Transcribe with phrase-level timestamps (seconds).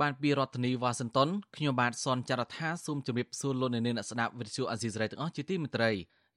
[0.00, 5.90] បានពីរដ្ឋធានីវ៉ាស៊ីនតោនខ្ញុំបាទសនចាររថាសូមជម្រាបសួរលោកអ្នកនាងអ្នកស្ដាប់វិទ្យុអាស៊ីសេរីទាំងអស់ជាទីមេត្រី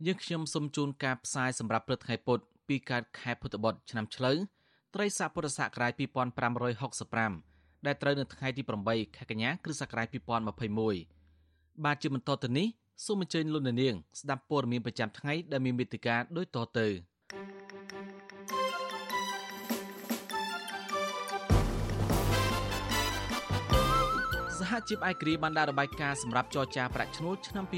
[0.05, 4.37] យើងខ្ញុំសូមជូនការផ្សាយសម្រាប់ព្រឹកថ្ងៃពុធពីកើតខែពុទ្ធបុត្រឆ្នាំឆ្លូវ
[4.95, 5.91] ត្រីស័កពុរសករាជ
[6.69, 10.07] 2565ដែលត្រូវនៅថ្ងៃទី8ខែកញ្ញាគ្រិស្តសករាជ
[10.75, 12.67] 2021បាទជាបន្តទៅនេះ
[13.05, 16.87] សូមអញ្ជើញលោកអ្នកនាងស្ដាប់ព័ត៌មានប្រចាំថ្ងៃដែលមានមេតិការដូចតទៅ
[24.61, 27.73] សហជីពឯករាជ្យបានដាក់របាយការណ៍សម្រាប់ចរចាប្រាក់ឈ្នួលឆ្នាំ2022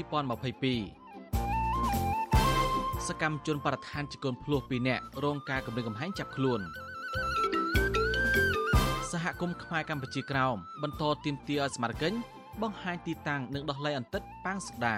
[3.08, 6.60] សកម្មជនបរិស្ថានជាកូនភ្លោះ2នាក់រងការគំរាមកំហែងចាប់ខ្លួន
[9.12, 12.10] សហគមន៍ខ្មែរកម្ពុជាក្រោមបន្តទាមទារឲ្យស្មារតី
[12.62, 14.96] បង្ហាញទីតាំងនិងដោះលែងអន្តិតប៉ាងសុដា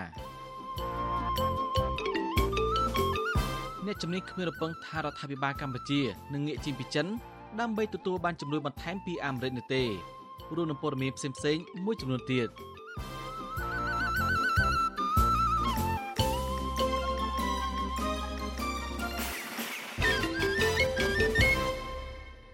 [3.86, 6.00] អ្នកជំនាញគ្មានរពឹងថារដ្ឋាភិបាលកម្ពុជា
[6.32, 7.06] នឹងងាកជិះពីចិន
[7.60, 9.84] ដើម្បីទទួលបានចំនួនបន្ថែមពីអាមេរិកនោះទេ
[10.54, 12.48] រួមនឹងព័ត៌មានផ្សេងៗមួយចំនួនទៀត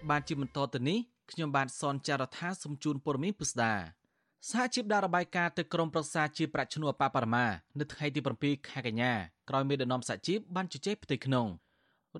[0.09, 0.99] បានជាបន្តទៅនេះ
[1.31, 3.73] ខ្ញុំបាទសនចាររថាសូមជូនព័ត៌មានពិស្ដា
[4.49, 7.45] សហជីពដាក់របាយការណ៍ទៅក្រមប្រឹក្សាជាប្រាក់ឈ្នួលអបបរមា
[7.79, 9.13] នៅថ្ងៃទី7ខែកញ្ញា
[9.49, 11.47] ក្រោយមេដឹកនាំសហជីពបានជជែកផ្ទៃក្នុង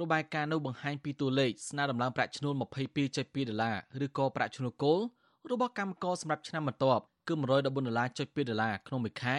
[0.01, 2.53] របាយការណ៍នោះបង្ហាញពីតួលេខស្នើដំឡើងប្រាក់ឈ្នួល
[3.01, 4.99] 22.2ដុល្លារឬក៏ប្រាក់ឈ្នួលគោល
[5.51, 9.37] របស់កម្មករសម្រាប់ឆ្នាំបន្ទាប់គឺ114ដុល្លារចុច2ដុល្លារក្នុងមួយខែ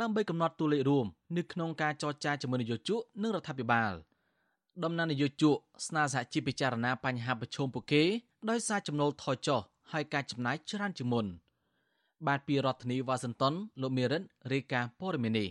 [0.00, 3.92] ដើម្បីកំណត់តួលេខរួមនៅក្នុងការចរចាជាមួយនយោជកនិងរដ្ឋាភិបាល
[4.84, 8.02] ដំណាងនយោជកស្នើសហជីពពិចារណាបញ្ហាប្រឈមពួកគេ
[8.50, 9.60] ដោយសារចំណូលថយចុះ
[9.92, 11.26] ហើយការចំណាយច្រើនជាងមុន
[12.26, 15.48] បាទពីរដ្ឋធានីវ៉ាស៊ីនតោនលោកមេរិនរាយការណ៍ព័ត៌មាននេះ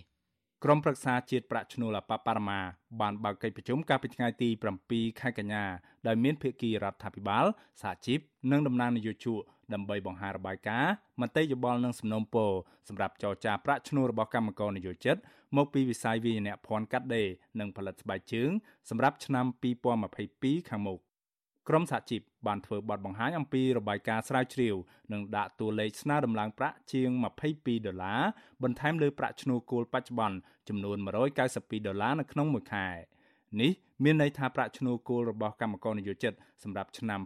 [0.66, 2.60] ក្រុមប្រឹក្សាជាតិប្រាក់ឈ្នួលអបបរមា
[3.02, 4.50] បានបើកកិច្ចប្រជុំកាលពីថ្ងៃទី
[4.86, 5.64] 7ខែកញ្ញា
[6.08, 7.46] ដោយមានភាគីរដ្ឋាភិបាល
[7.82, 8.20] សហជីព
[8.52, 9.40] និងតំណាងនយោជក
[9.74, 12.52] ដើម្បីបង្ហាញរបាយការណ៍មតិយោបល់និងសំណុំពរ
[12.88, 15.16] សម្រាប់ចរចាប្រាក់ឈ្នួលរបស់កម្មករនយោជិត
[15.58, 17.28] មកពីវិស័យវិញ្ញាណភ័ណ្ឌកាត់ដេរ
[17.60, 18.50] និងផលិតស្បែកជើង
[18.90, 19.46] សម្រាប់ឆ្នាំ
[20.08, 21.00] 2022ខាងមុខ
[21.68, 24.76] ក្រមសហជីព បានធ្វើបទបង្ហាញអំពីរបាយការណ៍ស្រាវជ្រាវ
[25.14, 27.10] និងដាក់តួលេខស្នើដំឡើងប្រាក់ជាង
[27.50, 28.22] 22ដុល្លារ
[28.64, 30.38] បន្ថែមលើប្រាក់ឈ្នួលគោលបច្ចុប្បន្ន
[30.70, 30.98] ចំនួន
[31.44, 32.88] 192ដុល្លារនៅក្នុងមួយខែ
[33.62, 33.72] នេះ
[34.04, 37.20] មានន័យថាប្រាក់ឈ្នួលគោលរបស់កម្មករនិយោជិតសម្រាប់ឆ្នាំ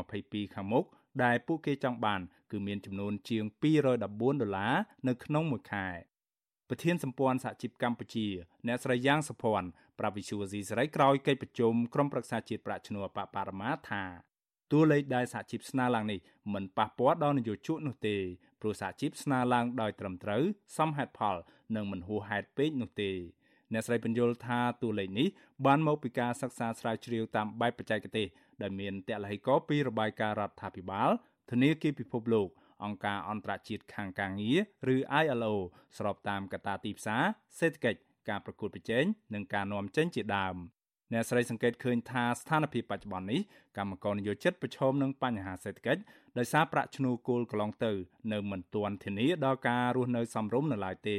[0.00, 0.84] 2022ខាងមុខ
[1.24, 4.08] ដែលពួកគេចង់បាន គឺមានចំនួនជាង214ដុ
[4.48, 4.74] ល្លារ
[5.08, 5.88] នៅក្នុងមួយខែ
[6.68, 8.26] ប្រធានសម្ព័ន្ធសហជីពកម្ពុជា
[8.66, 14.04] អ្នកស្រីយ៉ាងសុភ័ណ្ឌប្រាប់វិសុវស៊ីសេរីក្រោយកិច្ចប្រជុំក្រុមប្រឹក្សាជាតិប្រាក់ឈ្នួលបបរមាថា
[14.72, 16.18] តួលេខដែលសហជីពស្នើឡើងនេះ
[16.54, 18.16] មិនប៉ះពាល់ដល់នយោជកនោះទេ
[18.60, 20.42] ព្រោះសហជីពស្នើឡើងដោយត្រឹមត្រូវ
[20.76, 21.36] សមហេតុផល
[21.76, 23.10] និងមិនហួសហេតុពេកនោះទេ
[23.72, 25.28] អ្នកស្រីបញ្យល់ថាតួលេខនេះ
[25.66, 28.26] បានមកពីការសិក្សាស្រាវជ្រាវតាមបែបបច្ចេកទេស
[28.62, 31.10] ដែលមានតលហិកពីរបាយការណ៍រដ្ឋាភិបាល
[31.50, 32.48] ធនាគារពិភពលោក
[32.84, 34.58] អង្គការអន្តរជាតិខាងការងារ
[34.94, 35.54] ឬ ILO
[35.98, 37.22] ស្របតាមកត្តាទីផ្សារ
[37.58, 39.04] សេដ្ឋកិច្ចការប្រកួតប្រជែង
[39.34, 40.56] និងការនាំចេញជាដើម
[41.12, 43.40] អ្នកស្រីសង្កេតឃើញថាស្ថានភាពបច្ចុប្បន្ននេះ
[43.78, 46.00] កម្មករនិយោជិតប្រឈមនឹងបញ្ហាសេដ្ឋកិច្ច
[46.38, 47.92] ដោយសារប្រាក់ឈ្នួលគោលកន្លងទៅ
[48.32, 51.18] នៅមិនទាន់ធានាដល់ការរស់នៅសមរម្យនៅឡើយទេ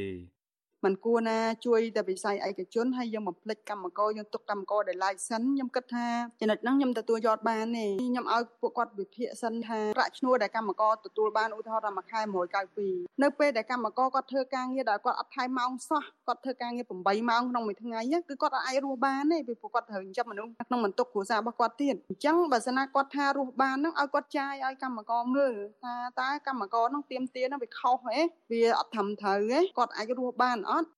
[0.85, 6.07] มันគួរណាជួយតែវិស័យឯកជនហើយយើងបំភ្លេចកម្មករយើងទុកកម្មករដែលឡាយសិនខ្ញុំគិតថា
[6.39, 17.99] ចំណុចហ្នឹងខ្ញុំទទួលយកបានទេខ្ញុំឲ្យពួកគាត់វិភាគសិនថាប្រាក់ឈ្នួលដែលកម្មករទទួលបានឧទាហរណ៍ថាមួយខែ192នៅពេលដែលកម្មករគាត់ធ្វើការងារដែលគាត់អត់ថែមម៉ោងសោះគាត់ធ្វើការងារ8ម៉ោងក្នុងមួយថ្ងៃ
[18.29, 25.53] គឺគាត់អាចរស់បានទេពីព្រោះគាត់ត្រូវចិញ្ចឹមមនុស្សក្នុងបន្ទុកគ្រួសាររបស់គាត់ទៀតអញ្ចឹងបើសិនណាគាត់ថារស់បានហ្នឹងឲ្យគាត់ចាយឲ្យកម្មករមើល
[25.83, 28.19] ថាតើកម្មករហ្នឹងទៀមទាហ្នឹងវាខុសហ៎
[28.51, 30.89] វាអត់ត្រឹមត្រូវហ៎គាត់អាចរស់បានអត់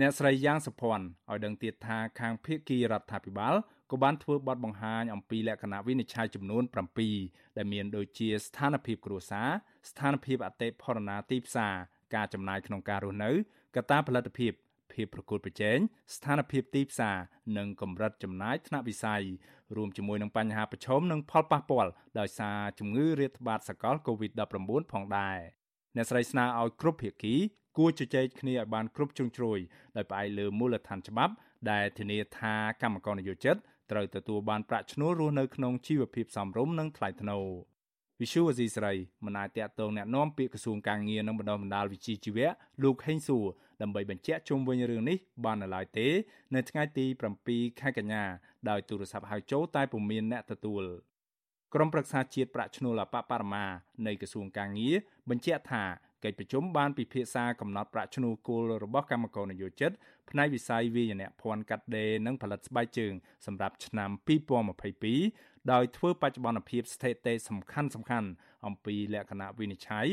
[0.00, 3.54] អ្នកស្រីយ៉ាងសុភ័ណ្ឌឲ្យដឹងទៀតថាខាងភៀកគីរដ្ឋាភិបាល
[3.90, 6.62] ក៏បានធ្វើបទបង្ហាញអំពីលក្ខណៈវិនិច្ឆ័យចំនួន
[7.10, 9.48] 7ដែលមានដូចជាស្ថានភាពគ្រួសារ
[9.90, 11.74] ស្ថានភាពអតិផរណាទីផ្សារ
[12.14, 13.30] ការចំណាយក្នុងការរស់នៅ
[13.76, 14.52] កត្តាផលិតភាព
[14.92, 15.78] ភាពប្រកួតប្រជែង
[16.14, 17.16] ស្ថានភាពទីផ្សារ
[17.58, 19.22] និងកម្រិតចំណាយថ្នាក់វិស័យ
[19.76, 25.38] រួមជាមួយនឹងបញ្ហាប្រឈមនិងផលប៉ះពាល់ដោយសារជំងឺរាតត្បាតសកល COVID-19 ផងដែរ
[25.96, 27.34] អ្នកស្រីស្នើឲ្យគ្រប់ភាគី
[27.77, 29.59] គួរជជែកគ្នាឲ្យបានគ្រប់ជ្រុងជ្រោយ
[29.95, 31.33] ដោយផ្អែកលើមូលដ្ឋានច្បាប់
[31.71, 33.55] ដែលធានាថាកម្មករនយោជិត
[33.91, 37.45] ត្រូវទទួលបានប្រាក់ឈ្នួលរស់នៅក្នុងជីវភាពសមរម្យនិងថ្លៃថ្នូរ
[38.21, 38.93] វិសុវអេស៊ីស្រី
[39.25, 42.47] មិនអាចតាក់ទងแนะនាំពាក្យក្រសួងការងារនិងបណ្ដុះបណ្ដាលវិជ្ជាជីវៈ
[42.83, 43.45] លោកហេងសួរ
[43.81, 46.07] ដើម្បីបញ្ជាក់ជុំវិញរឿងនេះបាននៅឡើយទេ
[46.55, 47.05] នៅថ្ងៃទី
[47.43, 48.23] 7ខែកញ្ញា
[48.69, 50.83] ដោយទូរស័ព្ទហៅចូលតែពុំមានអ្នកទទួល
[51.73, 53.65] ក្រុមប្រឹក្សាជាតិប្រាក់ឈ្នួលអបបរមា
[54.07, 54.95] នៃក្រសួងការងារ
[55.29, 55.83] បញ្ជាក់ថា
[56.26, 59.90] កិច្ចប្រជុំបានពិភាក្សាកំណត់ប្រាក់ឈ្នួលគោលរបស់កម្មករនិយោជិត
[60.30, 63.12] ផ្នែកវិស័យវាយនភ័ណ្ឌកាត់ដេរនិងផលិតស្បែកជើង
[63.46, 64.10] សម្រាប់ឆ្នាំ
[64.90, 68.28] 2022ដោយធ្វើបច្ចុប្បន្នភាពស្ថិតិសំខាន់សំខាន់
[68.66, 70.06] អំពីលក្ខណៈវិនិច្ឆ័យ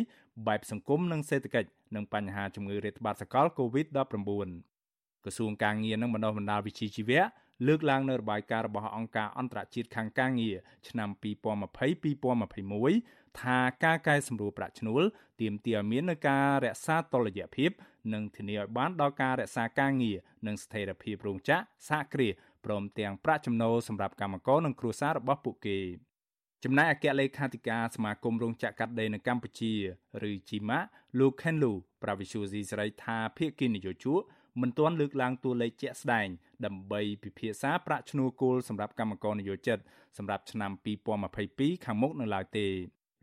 [0.48, 4.50] បែបសង្គមនិងសេដ្ឋកិច្ចនិងបញ្ហាជំងឺរាតត្បាតសកល COVID-19
[5.24, 7.24] ក្រសួងការងារនិងបណ្ដុះបណ្ដាលវិជ្ជាជីវៈ
[7.68, 10.58] លើកឡើងនៅរបាយការណ៍របស់អង្គការអន្តរជាតិខាងការងារ
[10.90, 15.02] ឆ្នាំ2020-2021ថាការកែសម្រួលប្រាក់ឈ្នួល
[15.42, 17.72] ទាមទារឲ្យមាននូវការរក្សាតុល្យភាព
[18.14, 20.18] និងធានាឲ្យបានដល់ការរក្សាការងារ
[20.48, 22.32] និងស្ថិរភាពរោងចក្រសហគ្រាស
[22.66, 25.80] ព្រមទាំងប្រាក់ចំណូលសម្រាប់កម្មករនិងគ្រួសាររបស់ពួកគេ
[26.64, 29.74] ចំណែកអគ្គលេខាធិការសមាគមរោងចក្រកាត់ដេរនៅកម្ពុជា
[30.30, 30.80] ឬជីម៉ា
[31.20, 31.72] លោកខេនលូ
[32.04, 34.22] ប្រាវិសុយស៊ីសេរីថាភាគីនយោជក
[34.62, 36.28] មិនទាន់លើកឡើងតួលេខជាក់ស្ដែង
[36.66, 39.80] ដើម្បីពិភាក្សាប្រាក់ឈ្នួលគោលសម្រាប់កម្មករនិយោជិត
[40.18, 40.72] សម្រាប់ឆ្នាំ
[41.28, 42.68] 2022ខាងមុខនៅឡើយទេ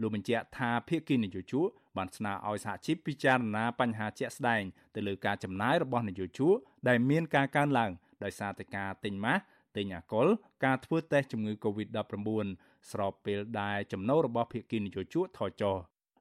[0.01, 4.63] លោកបញ្ជាក់ថាភាគីនយោជកបានស្នើឲ្យសហជីពពិចារណាបញ្ហាជាក់ស្ដែង
[4.95, 6.55] ទៅលើការចំណាយរបស់នយោជក
[6.89, 7.91] ដែលមានការកើនឡើង
[8.25, 9.43] ដោយសារតែការទិញម៉ាស់
[9.77, 10.27] ទិញអាកុល
[10.65, 12.47] ការធ្វើតេស្តជំងឺ Covid-19
[12.91, 15.77] ស្របពេលដែលចំណូលរបស់ភាគីនយោជកថយចុះ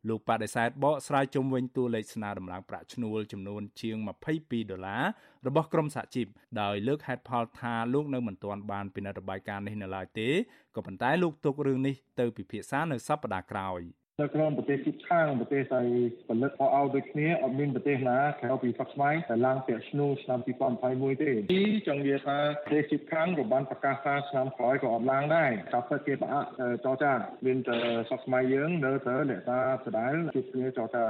[0.08, 3.98] លោកបដិសេធបកស្រាយជុំវិញតួលេខស្នើដំឡើងប្រាក់ឈ្នួលចំនួនជាង
[4.36, 5.04] 22ដុល្លារ
[5.48, 6.28] របស់ក្រមសហជីព
[6.62, 10.30] ដោយលើកហេតុផលថាលោកនៅមិនទាន់បានពិនិត្យរបាយការណ៍នេះនៅឡើយទេ
[10.76, 13.82] ក៏ប៉ុន្តែលោកទុករឿងនេះទៅពិភាក្សានៅសប្តាហ៍ក្រោយ។
[14.22, 15.88] នៅក្នុងប្រទេសជិតខាងប្រទេសដែល
[16.28, 20.40] ផលិតខោអាវដូចគ្នាអត់មានប្រទេសណាក្រៅពីហ្វាក់ស្វៃដែលឡើងពាក់ឈ្នួលឆ្នាំ
[20.82, 26.50] 2021ទេទីចង់និយាយថាប្រទេសជិតខាងក៏បានប្រកាសថាឆ្នាំក្រោយក៏អត់ឡើងដែរចាប់ទៅគេប្រអាក់
[26.86, 27.14] ចរចា
[27.46, 27.78] មានតែ
[28.08, 31.06] ហ្វាក់ស្វៃយើងនៅតែលក្ខណៈស្ដាយជួបគ្នាចរចា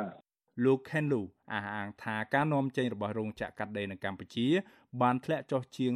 [0.66, 1.22] លោក Kenlu
[1.54, 4.48] អះអាងថាការនាំចេញរបស់រោងចក្រកាត់ដេរនៅកម្ពុជា
[5.02, 5.92] បានធ្លាក់ចុះជាង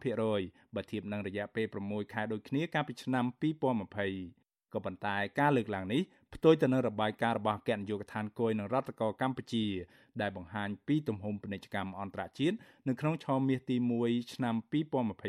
[0.00, 4.42] 0.5%បើធៀបនឹងរយៈពេល6ខែដូចគ្នាកាលពីឆ្នាំ2020
[4.74, 6.02] ក៏ប៉ុន្តែការលើកឡើងនេះ
[6.34, 9.64] ផ្ទុយទៅនឹងរបាយការណ៍របស់អគ្គនាយកដ្ឋានគយនឹងរដ្ឋកោកម្ពុជា
[10.20, 12.56] ដែលបង្ហាញពីទំហំពាណិជ្ជកម្មអន្តរជាតិ
[12.88, 14.54] នៅក្នុងឆមាសទី1ឆ្នាំ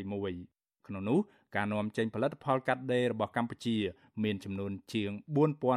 [0.02, 1.20] 2021ក្នុងនោះ
[1.56, 3.78] ការនាំចេញផលិតផលកាត់ដេររបស់កម្ពុជា
[4.24, 5.12] មានចំនួនជាង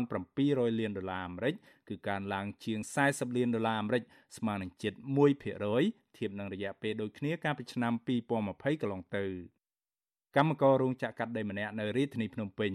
[0.06, 1.54] 4700លានដុល្លារអាមេរិក
[1.88, 4.02] គឺកើនឡើងជាង40លានដុល្លារអាមេរិក
[4.36, 4.92] ស្មើនឹងជិត
[5.54, 9.24] 1%ធៀបនឹងរយៈពេលដូចគ្នាកាលពីឆ្នាំ2020កន្លងទៅ
[10.36, 12.72] កម្មកររោងចក្រកាត់ដេរម្នាក់នៅរាជធានីភ្នំពេញ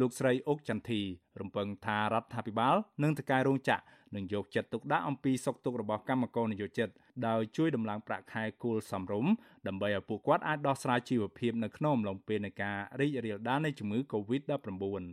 [0.00, 1.00] លោកស្រីអុកចន្ទធី
[1.40, 3.82] រំពឹងថារដ្ឋាភិបាលនិងតកែរោងចក្រ
[4.16, 6.88] នឹងយកចិត្តទុកដាក់អំពីសុខទុក្ខរបស់កម្មករនិយោជិត
[7.28, 9.32] ដោយជួយដំឡើងប្រាក់ខែគោលសមរម្យ
[9.68, 15.04] ដើម្បីឲ្យពួកគាត់អាចដោះស្រាយជីវភាពនៅក្នុងអំឡុងពេលនៃការរីករាលដាលនៃជំងឺ Covid-19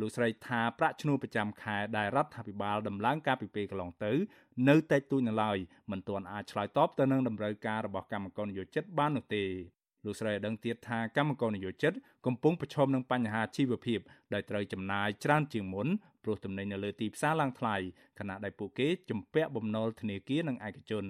[0.00, 4.12] លោកស្រីថាប្រាក់ឈ្នួលប្រចាំខែដែលរដ្ឋាភិបាលដំឡើងកាលពីពេលកន្លងទៅ
[4.68, 5.56] នៅតិចតួចនៅឡើយ
[5.90, 9.44] មិនទាន់អាចឆ្លើយតបទៅនឹងតម្រូវការរបស់កម្មករនិយោជិតបាននោះទេ
[10.04, 11.92] លោកស្រីឲ្យដឹងទៀតថាកម្មករនិយោជិត
[12.26, 13.98] កំពុងប្រឈមនឹងបញ្ហាជីវភាព
[14.32, 15.88] ដែលត្រូវចំណាយច្រើនជាងមុន
[16.24, 17.76] ព្រោះទំនិញនៅលើទីផ្សារឡើងថ្លៃ
[18.18, 21.04] ខណៈដែលពួកគេជំពាក់បំណុលធនាគារនិងឯកជន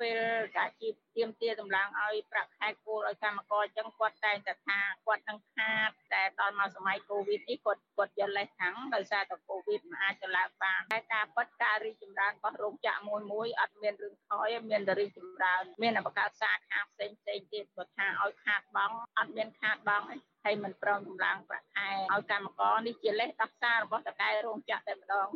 [0.00, 0.18] ពេល
[0.58, 25.28] អាជីពទៀមទាតម្លើងឲ្យប្រាក់ខែគោលឲ្យកម្មករអញ្ចឹងគាត់តែងតែថាគាត់នឹងខាតតែដល់មកសម័យកូវីដនេះគាត់គាត់យកលេសខាងដោយសារតែកូវីដមិនអាចទៅឡើងបានតែការពិតការរីកចម្រើនរបស់រោងចក្រមួយមួយអត់មានរឿងថយមានតែរីកចម្រើនមានអបកាសសាខាផ្សេងផ្សេងទៀតគាត់ថាឲ្យខាតបងអត់មានខាតបងទេហើយមិនព្រមតម្លើងប្រាក់ខែឲ្យកម្មករនេះជាលេសដោះសាររបស់តកែរោងចក្រតែម្ដង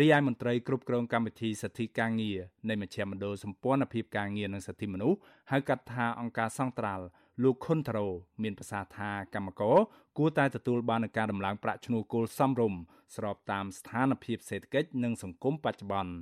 [0.00, 5.18] រីឯមន្ត្រីគ្រប់គ្រងកម្មវិធីសិទ្ធិការងារនៃមជ្ឈមណ្ឌលសម្ព័ន្ធភាពការងារនិងសិទ្ធិមនុស្ស
[5.50, 7.04] ហៅកាត់ថាអង្គការសង្ត្រាល់
[7.42, 8.08] លោកខុនតារ៉ូ
[8.42, 9.76] មានប្រសាសន៍ថាកម្មករ
[10.18, 12.80] គួរតែទទួលបាននឹងការដំឡើងប្រាក់ឈ្នួលគោលសមរម្យ
[13.16, 16.14] ស្របតាមស្ថានភាពសេដ្ឋកិច្ចនិងសង្គមបច្ចុប្បន្ន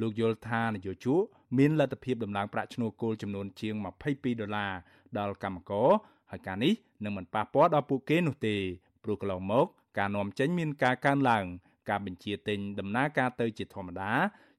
[0.00, 1.22] លោកយល់ថានយោជក
[1.58, 3.74] មានលទ្ធភាពដំឡើងប្រាក់ឈ្នួលគោលចំនួនជាង
[4.08, 4.72] 22ដុល្លារ
[5.18, 5.88] ដល់កម្មករ
[6.30, 8.56] ហើយការនេះនឹងមិនប៉ះពាល់ដល់ពួកគេនោះទេ
[9.04, 9.66] ព្រោះកន្លងមក
[9.98, 11.46] ការនាំចេញមានការកើនឡើង
[11.90, 14.12] ការបញ្ជាទិញដំណើរការទៅជាធម្មតា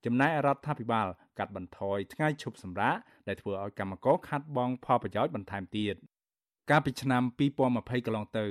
[0.05, 1.07] ចំណែករដ្ឋាភិបាល
[1.39, 2.95] កាត់បន្ថយថ្ងៃឈប់សម្រាក
[3.27, 5.95] ដែលធ្វើឲ្យកម្មករខាត់បង់ផលប្រយោជន៍បន្ថែមទៀត
[6.69, 7.23] កាលពីឆ្នាំ
[7.65, 8.45] 2020កន្លងទៅ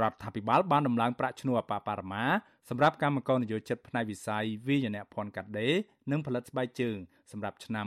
[0.00, 2.24] រដ្ឋាភិបាលបានដំឡើងប្រាក់ឈ្នួលអបបរមា
[2.68, 5.74] សម្រាប់កម្មករនិយោជិតផ្នែកវិស័យវិញ្ញាណភ័ណ្ឌកាត់ដេរ
[6.10, 6.96] និងផលិតស្បែកជើង
[7.32, 7.86] សម្រាប់ឆ្នាំ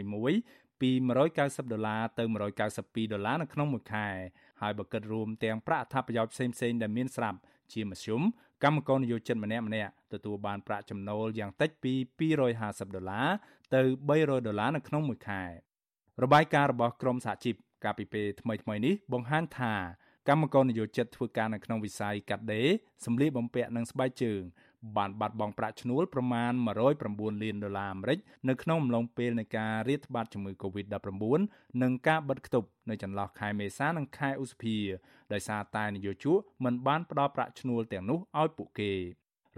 [0.00, 0.90] 2021ពី
[1.32, 2.24] 190ដុល្លារទៅ
[2.68, 4.08] 192ដុល្លារនៅក្នុងមួយខែ
[4.60, 7.38] ហើយបើគិតរួមទាំងប្រាក់អត្ថប្រយោជន៍ផ្សេងៗដែលមានស្រាប់
[7.72, 8.22] ជាមធ្យម
[8.64, 11.92] កម្មករនិយោជិតម្នាក់ម្នាក់ទទួលបានប្រាក់ចំណូលយ៉ាងតិចពី
[12.44, 13.28] 250ដុល្លារ
[13.74, 15.42] ទៅ300ដុល្លារនៅក្នុងមួយខែ
[16.22, 19.74] របាយការណ៍របស់ក្រមសហជីពកាលពីពេលថ្មីៗនេះបង្ហាញថា
[20.28, 22.68] កម្មករនយោជិតធ្វើការនៅក្នុងវិស័យកាត់ដេរ
[23.04, 24.42] សម្លៀកបំពាក់និងស្បែកជើង
[24.96, 26.52] បានបាត់បង់ប្រាក់ឈ្នួលប្រមាណ
[26.96, 34.76] 109លានដុល្លារអាមេរិកនៅក្នុងអំឡុងពេលនៃការរាតត្បាតជំងឺ Covid-19 និងការបិទគប់នៅចន្លោះខែមេសានិងខែឧសភា
[35.32, 38.92] ដោយសារតែនយោជកមិនបានផ្ដល់ប្រាក់ឈ្នួលទាំងនោះឲ្យពួកគេ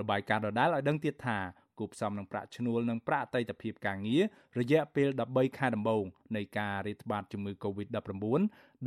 [0.00, 1.38] របាយការណ៍ដដែលឲ្យដឹងទៀតថា
[1.78, 4.22] គូផ្សំនឹងប្រាក់ឈ្នួលនិងប្រាក់អតីតភាពការងារ
[4.58, 6.04] រយៈពេល13ខែដំបូង
[6.36, 8.40] នៃការរាតត្បាតជំងឺ Covid-19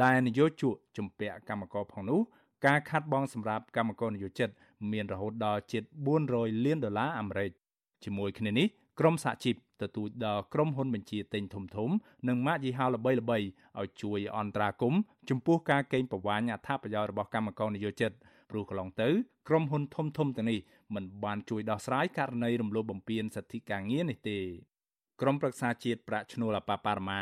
[0.03, 2.21] ដែលនយោជកជំពាក់កម្មករផងនោះ
[2.65, 4.49] ការខាត់បងសម្រាប់កម្មករនយោជិត
[4.91, 5.83] មានរហូតដល់ជិត
[6.23, 7.51] 400លានដុល្លារអាមេរិក
[8.03, 8.67] ជាមួយគ្នានេះ
[8.99, 11.89] ក្រមសហជីពទទូចដល់ក្រុមហ៊ុនបញ្ជាទិញធំធំ
[12.27, 13.43] និងម៉ាកយីហោល្បីៗឲ្យ
[14.01, 14.93] ជួយអន្តរាគម
[15.29, 18.11] ចំពោះការកេងប្រវ័ញ្ចអត្ថប្រយោជន៍របស់កម្មករនយោជិត
[18.49, 19.09] ព្រោះកន្លងទៅ
[19.47, 20.59] ក្រុមហ៊ុនធំធំទាំងនេះ
[20.95, 24.39] មិនបានជួយដោះស្រាយករណីរំលោភបំពានសិទ្ធិការងារនេះទេ
[25.21, 27.21] ក្រមប្រឹក្សាជាតិប្រាក់ឈ្នួលអបបរមា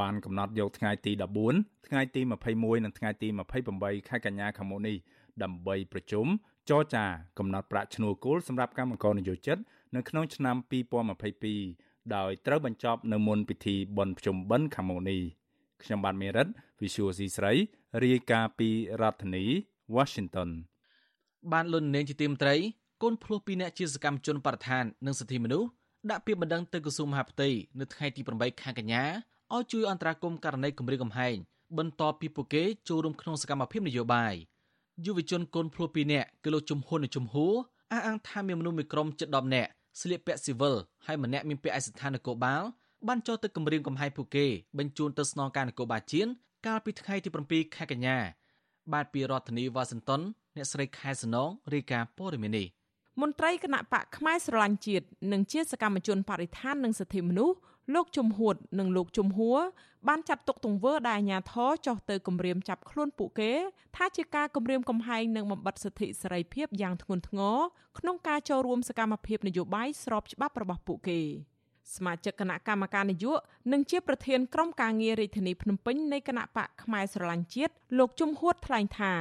[0.00, 1.12] បានកំណត់យកថ្ងៃទី
[1.50, 2.20] 14ថ្ងៃទី
[2.52, 3.28] 21និងថ្ងៃទី
[3.68, 4.96] 28ខែកញ្ញាខាងមុខនេះ
[5.42, 6.26] ដើម្បីប្រជុំ
[6.70, 7.04] ចរចា
[7.38, 9.58] កំណត់ប្រាក់ឈ្នួលគោលសម្រាប់កម្មករនិយោជិត
[9.94, 10.56] នៅក្នុងឆ្នាំ
[11.34, 15.20] 2022ដោយត្រូវបញ្ចប់នៅមុនពិធីបុណ្យភ្ជុំបិណ្ឌខាងមុខនេះ
[15.82, 16.48] ខ្ញុំបាទមេរិត
[16.80, 17.52] Visual C ស្រី
[18.02, 18.68] រាយការណ៍ពី
[19.00, 19.44] រដ្ឋធានី
[19.96, 20.50] Washington
[21.52, 22.56] បានលុននាងជាទីមត្រី
[23.02, 25.68] កូនភ្លោះពីរនាក់ជាសកម្មជនបរិស្ថាននិងសិទ្ធិមនុស្ស
[26.10, 27.48] ដាក់ពាក្យបណ្ដឹងទៅក្រសួងមហាផ្ទៃ
[27.80, 29.04] នៅថ្ងៃទី8ខែកញ្ញា
[29.54, 31.36] ឲ្យជួយអន្តរាគមន៍ករណីគម្រាមកំហែង
[31.78, 34.34] បន្ទាប់ពីពួកគេចូលរួមក្នុងសកម្មភាពនយោបាយ
[35.04, 37.54] យុវជនកូនភ្លោះពីរនាក់គឺលោកជំហ៊ុននិងជំហួរ
[37.92, 39.70] អះអាងថាមានមនុស្សមួយក្រុមជិត10នាក់
[40.00, 40.74] ស្លៀកពាក់ស៊ីវិល
[41.06, 42.62] ហើយម្នាក់មានពាក់ឯកសណ្ឋាននគរបាល
[43.08, 44.46] បានចូលទៅគម្រាមកំហែងពួកគេ
[44.78, 46.30] បញ្ជូនទៅស្នងការនគរបាលជាតិ
[46.66, 48.16] កាលពីថ្ងៃទី7ខែកញ្ញា
[48.92, 50.20] បាទពីរដ្ឋធានីវ៉ាស៊ីនតោន
[50.56, 52.66] អ្នកស្រីខែសនងរាយការណ៍ព័ត៌មាននេះ
[53.20, 57.56] មន្ត្រីគណៈបកផ្នែកស្រឡាញ់ជាតិនិងជាសកម្មជនបរិស្ថាននិងសិទ្ធិមនុស្ស
[57.94, 59.58] លោកជំហួតនិងលោកជំហួរ
[60.08, 63.52] បានចាត់ទុកទង្វើដែលអាញាធរចោះទៅគម្រាមចាប់ខ្លួនពួកគេ
[63.96, 67.58] ថាជាការគម្រាមកំហែងនិងបំបិទសិទ្ធិសេរីភាពយ៉ាងធ្ងន់ធ្ងរ
[67.98, 71.20] ក្នុងការចូលរួមសកម្មភាពនយោបាយស្របច្បាប់របស់ពួកគេ។
[71.96, 79.12] សមាជិកគណៈកម្មការនយោបាយនិងជាប្រធានក្រុមការងាររាជធានីភ្នំពេញនៃគណៈបកផ្នែកស្រឡាញ់ជាតិលោកជំហួតថ្លែងថា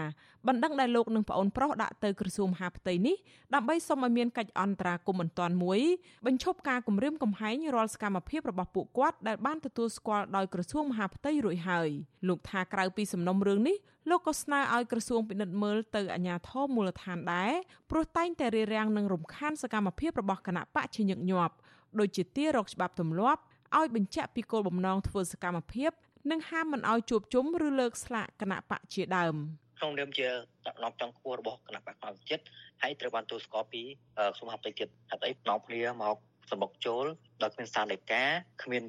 [0.48, 3.16] បណ្ដឹងដែលលោកនិងប្អូនប្រុសដាក់ទៅក្រសួងមហាផ្ទៃនេះ
[3.54, 5.82] ដើម្បីសុំឲ្យមានកិច្ចអន្តរាគមន៍បន្ទាន់មួយ
[6.26, 11.90] បញ្ឈប់ការគម្រាមកំហែងរាល់សកម្មភាពរបស់ពួកគាត់ដែលបានទទួលស្គាល់ដោយក្រសួងមហាផ្ទៃរួចហើយ
[12.28, 13.78] លោកថាក្រៅពីសំណុំរឿងនេះ
[14.10, 17.52] លោកក៏ស្នើឲ្យក្រសួងពិនិត្យមើលទៅអាជ្ញាធរមូលដ្ឋានដែរ
[17.90, 21.56] ព្រោះតែងតែរារាំងនិងរំខានសកម្មភាពរបស់គណៈបកជាញឹកញាប់
[22.00, 23.42] ដូចជាទាររកច្បាប់ទម្លាប់
[23.78, 25.92] ឲ្យបញ្ជាក់ពីគោលបំណងធ្វើសកម្មភាព
[26.32, 29.36] និងហាមមិនឲ្យជួបជុំឬលើកស្លាកគណៈបកជាដើម
[29.80, 30.28] ក្នុងនាមជា
[30.68, 32.46] តំណប់ចង់ខ្ពស់របស់គណៈបកកម្ពុជាចិត្ត
[32.82, 33.82] ហើយត្រូវបានទូស្គាល់ពី
[34.40, 36.18] សមហបតិចិត្តហេតុអីនាំគ្នាមក
[36.52, 37.06] សម្បុកចូល
[37.42, 38.24] ដោយគ្មានសារលេខា
[38.64, 38.84] គ្មាន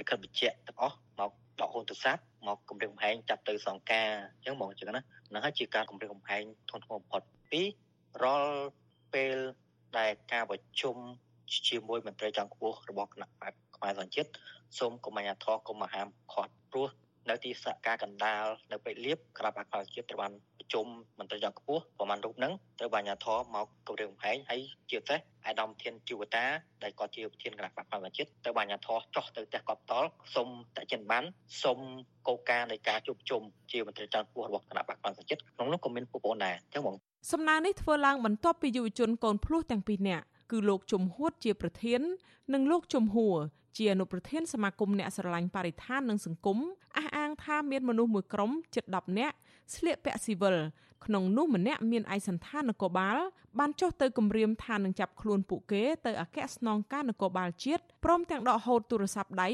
[0.00, 5.02] លិខិតបញ្ជាក់ទាំងអស់មកដកហូនទូរស័ព្ទមកគម្រាមកំហែងចាប់ទៅសង្ការអញ្ចឹងបងអញ្ចឹងណា
[5.34, 7.62] នឹងហើយជាការគម្រាមកំហែងធ្ងន់ធ្ងរបំផុតពី
[8.22, 8.58] រាល់
[9.14, 9.36] ពេល
[9.98, 10.96] ដែលការប្រជុំ
[11.68, 14.30] ជាមួយមន្ត្រីចង់ខ្ពស់របស់គណៈបកខ្មែរសញ្ជាតិ
[14.78, 16.88] សូមកុំអាញាធរកុំមហាមខាត់ព្រោះ
[17.30, 20.86] នៅទីសកការកណ្ដាលនៅពេជ្រលៀបគណៈបកខ្មែរជាតិត្រូវបានប្រជុំ
[21.18, 26.44] មន្ត្រីចង់ខ្ពស់ប្រមាណរូបហ្នឹងត្រូវបានអាញាធរមកគម្រាមកំហែងហើយជាពិសេសអាដាមធានជីវតា
[26.82, 31.24] ដែលក៏ជាប្រធានគណៈបកខ្មែរជាតិត្រូវបានអាញាធរចោះទៅផ្ទះកប់តលសុំតចិនបាន
[31.62, 31.78] សុំ
[32.28, 36.96] កោការនៃការជួបជុំជាមន្ត្រីចង់ខ្ពស់របស់គណៈបកខ្មែរជាតិក្នុងនោះក៏មានពុកប្អូនដែរអញ្ចឹងបង
[37.32, 42.00] សំណើនេះធ្វើឡើងបន្ទាប់ពីយុវជនកូនភ្លោះទាំងពីរនាក់ គឺលោកជំហួតជាប្រធាន
[42.54, 43.36] និងលោកជំហួរ
[43.76, 46.58] ជាអនុប្រធានសមាគមអ្នកស្រឡាញ់បរិស្ថាននិងសង្គម
[46.96, 49.36] អះអាងថាមានមនុស្សមួយក្រុមជិត10នាក់
[49.74, 50.56] ស្លៀកពាក់ស៊ីវិល
[51.06, 53.18] ក្នុងនោះម្នាក់មានឯកសន្តាននគរបាល
[53.58, 59.48] បានចុះទៅគម្រាមថានឹងចាប់ខ្លួនពួកគេទៅអគ្គស្នងការនគរបាលជាតិព្រមទាំងដកហូតទូរស័ព្ទដៃ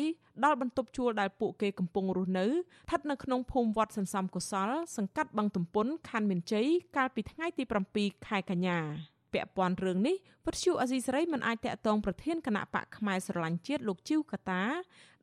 [0.45, 14.63] ដល់បន្ទប់ជួលដែលពួកគេកំពុងរស់នៅស្ថិតនៅក្នុងភូមិវត្តសន្សំកុសល សង្កាត់បឹងទំពុនខណ្ឌមានជ័យកាលពីថ្ងៃទី7ខែកញ្ញា ពាក់ព័ន្ធរឿងនេះវិទ្យុអេស៊ីសរ៉ៃមិនអាចតាក់ទងប្រធានគណៈបកផ្នែកស្រឡាញ់ជាតិលោកជីវកតា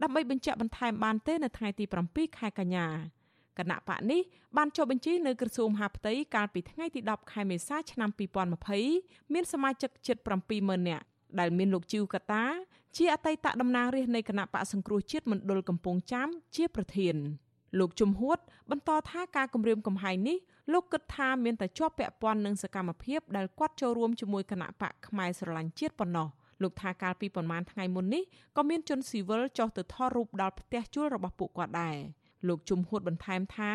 [0.04, 2.88] ដើម្បីបញ្ជាក់បន្ថែមបានទេនៅថ្ងៃទី7ខែកញ្ញា
[3.60, 4.22] គណៈបកនេះ
[4.58, 8.10] បានចុះបញ្ជីនៅក្រសួងមហាផ្ទៃកាលពីថ្ងៃទី10ខែមេសាឆ្នាំ
[8.72, 10.18] 2020មានសមាជិកជិត
[10.54, 11.06] 70000នាក់
[11.40, 12.44] ដែលមានលោកជីវកតា
[12.98, 17.16] ជាអតីតតំណាងរាស្ត្រនៃគណៈបកសង្គ្រោះជាតិមណ្ឌលកំពង់ចាមជាប្រធាន
[17.80, 18.38] លោកជំហួត
[18.72, 20.38] បន្តថាការគម្រាមកំហែងនេះ
[20.74, 26.28] លោកគិតថាមានតែជាប់ពាក់ព័ន្ធនឹងសកម្មភាពដែលគាត់ចូលរួមជាមួយគណៈបកផ្នែកស្រឡាញ់ជាតិប៉ុណ្ណោះ
[26.64, 28.24] លោកថាកាលពីប្រមាណថ្ងៃមុននេះ
[28.58, 31.98] ក៏មានជនស៊ីវិលចុះទៅថតរូបដល់ផ្ទះជួលរបស់ពួកគាត់ដែរ
[32.48, 33.72] លោកជំហួតបន្ថែមថា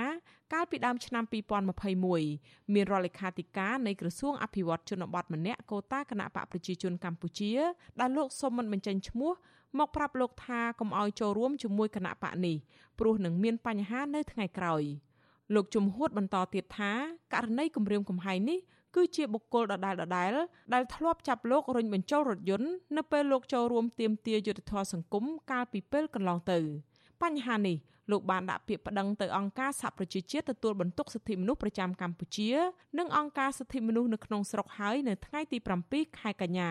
[0.53, 1.25] កាលពីដើមឆ្នាំ
[1.99, 7.53] 2021មានរដ្ឋលេខាធិការនៃក្រសួងអភិវឌ្ឍជនបទម្នាក់កូតាគណៈបកប្រជាជនកម្ពុជា
[8.01, 9.33] ដែលលោកសុំមិនបញ្ចេញឈ្មោះ
[9.79, 12.57] មកប្រាប់លោកថាកុំឲ្យចូលរួមជាមួយគណៈបកនេះ
[12.99, 14.83] ព្រោះនឹងមានបញ្ហានៅថ្ងៃក្រោយ
[15.55, 16.93] លោកជំហួតបន្តទៀតថា
[17.35, 18.59] ករណីគម្រាមកំហែងនេះ
[18.95, 20.33] គឺជាបុគ្គលដដែលដដែល
[20.75, 26.59] ដែលធ្លាប់ចាប់លោករុញបញ្ចូលរថយន្តនៅពេលលោកចូលរួមទាមទារយុត្តិធម៌សង្គមកាលពីពេលកន្លងទៅ
[27.23, 27.77] បញ្ហានេះ
[28.11, 32.51] លោកបានដាក់ពាក្យប្តឹងទៅអង្គការសហប្រជាជាតិទទួលបន្ទុកសិទ្ធិមនុស្សប្រចាំកម្ពុជា
[32.99, 36.71] និងអង្គការសិទ្ធិមនុស្សនៅក្នុងស្រុកហើយនៅថ្ងៃទី7ខែកញ្ញា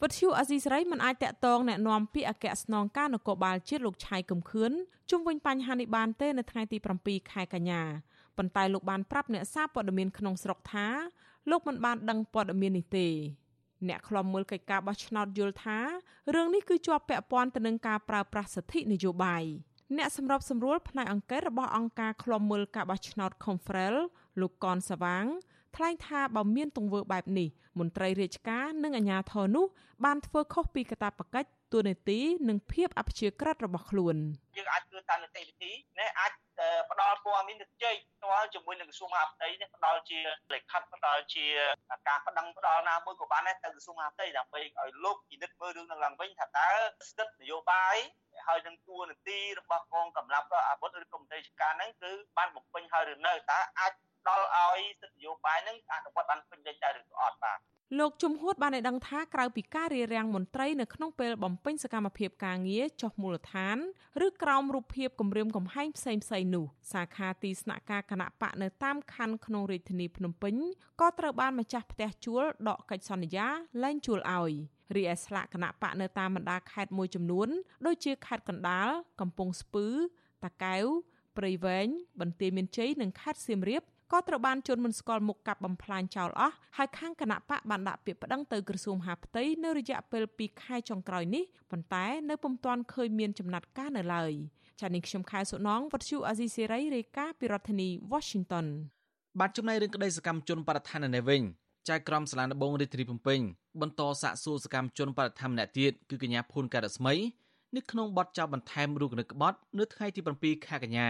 [0.00, 4.72] វត្តឈូអាស៊ីសេរីមិនអាចតាក់ទងแนะនាំពាក្យអគ្គស្នងការនគរបាលជាតិលោកឆៃកំខឿន
[5.10, 7.82] ជុំវិញបញ្ហានេះបានទេនៅថ្ងៃទី7ខែកញ្ញា
[8.36, 10.86] ប៉ុន្តែលោកបានប្រាប់អ្នកសារព័ត៌មានក្នុងស្រុកថា
[11.50, 13.08] លោកមិនបានដឹងព័ត៌មាននេះទេ
[13.88, 15.78] អ្នកខ្លំមើលកិច្ចការបោះឆ្នោតយល់ថា
[16.34, 19.44] រឿងនេះគឺជាប់ពាក់ព័ន្ធទៅនឹងការប្រើប្រាស់សិទ្ធិនយោបាយ
[19.96, 23.96] អ្នកសម្របសម្រួលផ្នែកអង្គការរបស់អង្គការឃ្លាំមើលការបោះឆ្នោត Confrel
[24.40, 25.24] លោកកនសវាង
[25.77, 27.47] ថ្លែងថាបើមានទង្វើបែបនេះ
[27.79, 29.65] មន្ត្រីរាជការនិងអាជ្ញាធរនោះ
[30.05, 32.19] បានធ្វើខុសពីកាតព្វកិច្ចទួលនីតិ
[32.49, 34.15] និងភាពអព្យាក្រឹតរបស់ខ្លួន
[34.57, 36.31] យើងអាចធ្វើតាមនីតិវិធីណាអាច
[36.91, 40.19] ផ្ដល់ព័ត៌មានទៅជ័យផ្ទាល់ជាមួយនឹងក្រសួងមហាផ្ទៃនេះផ្ដល់ជា
[40.53, 41.45] លិខិតផ្ដល់ជា
[42.07, 46.69] ការប្តឹងផ្ដល់ណាមួយក៏បានដែរទៅក្រសួងមហាផ្ទៃដើម្បីឲ្យលោកពិនិត្យមើលរឿងនឹងឡើងវិញថាតើ
[47.09, 47.95] ស្ថិតនយោបាយ
[48.47, 53.93] ហើយនឹងទួនាទីរបស់កងកម្លាំងអាវុធឬកុំទេសការហ្នឹងគឺបានបំពេញហើយឬនៅតើអាច
[54.27, 57.59] ដល់ឲ្យសិទ្ធិនយោបាយនឹងអនុវត្តបានពេញលេញដែរឬក៏អត់បាទ
[57.99, 63.77] លោកជំហួតបានឲ្យដឹងថាក្រៅពីការរៀបរៀងមន្ត្រីនៅក្នុងពេលបំពេញសកម្មភាពការងារចុះមូលដ្ឋាន
[64.25, 70.55] ឬក្រោមរូបភាពគម្រាមកំហែងផ្សេងផ្សេងនោះសាខាទីស្នាក់ការគណៈបកនៅតាមខណ្ឌក្នុងរាជធានីភ្នំពេញ
[71.01, 73.47] ក៏ត្រូវបានម្ចាស់ផ្ទះជួលដកកិច្ចសន្យា
[73.83, 74.53] លែងជួលឲ្យ
[74.95, 77.49] រីឯស្លាកគណៈបកនៅតាមបណ្ដាខេត្តមួយចំនួន
[77.85, 78.89] ដូចជាខេត្តកណ្ដាល
[79.21, 79.87] កំពង់ស្ពឺ
[80.43, 80.85] តាកែវ
[81.37, 81.87] ព្រៃវែង
[82.21, 94.31] បន្ទាយមានជ័យនិងខេត្តសៀមរាប ក៏ត្រូវបានជន់មិនស្គាល់មុខកាប់បំផ្លាញចោលអស់ហើយខាងគណៈបកបានដាក់ពាក្យប្តឹងទៅក្រសួងមហាផ្ទៃនៅរយៈពេល2ខែចុងក្រោយនេះប៉ុន្តែនៅពុំទាន់ឃើញមានចំណាត់ការនៅឡើយ
[94.79, 98.65] ចា៎នេះខ្ញុំខែសុណងវັດឈូអាស៊ីសេរីរាយការណ៍ពីរដ្ឋធានី Washington
[99.39, 101.41] បាទចំណែករឿងក្តីសកម្មជនបរិស្ថាននៅវិញ
[101.89, 103.39] ចៅក្រមសាលាដំបងរាជធានីភ្នំពេញ
[103.81, 107.13] បន្តសាកសួរសកម្មជនបរិស្ថានម្នាក់ទៀតគឺកញ្ញាភួនការស្មី
[107.75, 111.09] នៅក្នុងបទចោទបន្ថែមរូបគណិតក្បត់នៅថ្ងៃទី7ខែកញ្ញា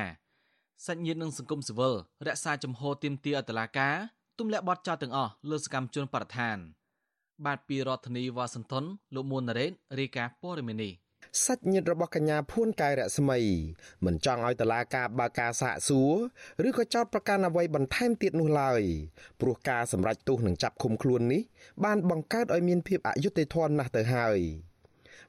[0.86, 1.96] សាច់ញាតិនិងសង្គមស៊ីវិល
[2.28, 3.96] រក្សាជំហរទៀមទាអតឡាការ
[4.40, 6.58] ទម្លាក់បទចោទទាំងអស់លើសកម្មជនបរិស្ថាន
[7.46, 8.84] បាទពីរដ្ឋធានីវ៉ាស៊ីនតោន
[9.16, 10.94] លោកមួនណារ៉េតរាយការណ៍ព័ត៌មាននេះ
[11.46, 13.40] សាច់ញាតិរបស់កញ្ញាភួនកែរស្មី
[14.06, 16.14] មិនចង់ឲ្យតឡាការបើកការសាកសួរ
[16.68, 18.82] ឬក៏ចោទប្រកាន់អ្វីបន្ថែមទៀតនោះឡើយ
[19.42, 21.42] ព្រោះការសម្រេចទោសនឹងចាប់ឃុំខ្លួននេះ
[21.86, 24.40] បានបង្កើតឲ្យមានភាពអយុត្តិធម៌ណាស់ទៅហើយ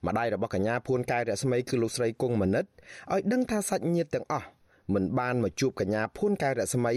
[0.07, 2.65] ម្ដាយរបស់កញ្ញាភួនកែរស្មីគឺលោកស្រីគង់មនិត
[3.13, 4.49] ឲ្យដឹងថាសាច់ញាតិទាំងអស់
[4.95, 6.95] មិនបានមកជួបកញ្ញាភួនកែរស្មី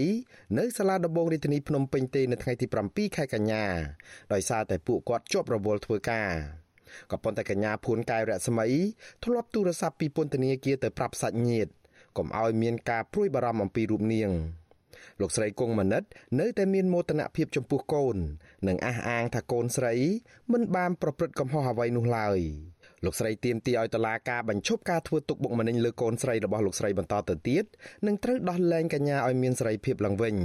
[0.58, 3.64] នៅសាលាដំបងរាជធានីភ្នំពេញទេនៅថ្ងៃទី7ខែកញ្ញា
[4.32, 6.30] ដោយសារតែពួកគាត់ជាប់រវល់ធ្វើការ
[7.10, 8.66] ក៏ប៉ុន្តែកញ្ញាភួនកែរស្មី
[9.24, 11.70] ធ្លាប់ទូរស័ព្ទពីពន្ធនាគារទៅប្រាប់សាច់ញាតិ
[12.16, 14.30] កុំឲ្យមានការព្រួយបារម្ភអំពីរូបនាង
[15.20, 16.02] លោកស្រីគង់មនិត
[16.40, 18.16] នៅតែមានមោទនភាពចំពោះកូន
[18.68, 19.94] និងអះអាងថាកូនស្រី
[20.52, 22.38] មិនបានប្រព្រឹត្តកំហុសអ្វីនោះឡើយ
[23.04, 27.64] លោកស្រីទៀមទីឲ្យតឡាការបញ្ឈប់ការធ្វើទុកបុកម្នេញលើកូនស្រីរបស់លោកស្រីបន្តទៅទៀត
[28.06, 30.36] និងត្រូវដោះលែងកញ្ញាឲ្យមានសេរីភាពឡើងវិញ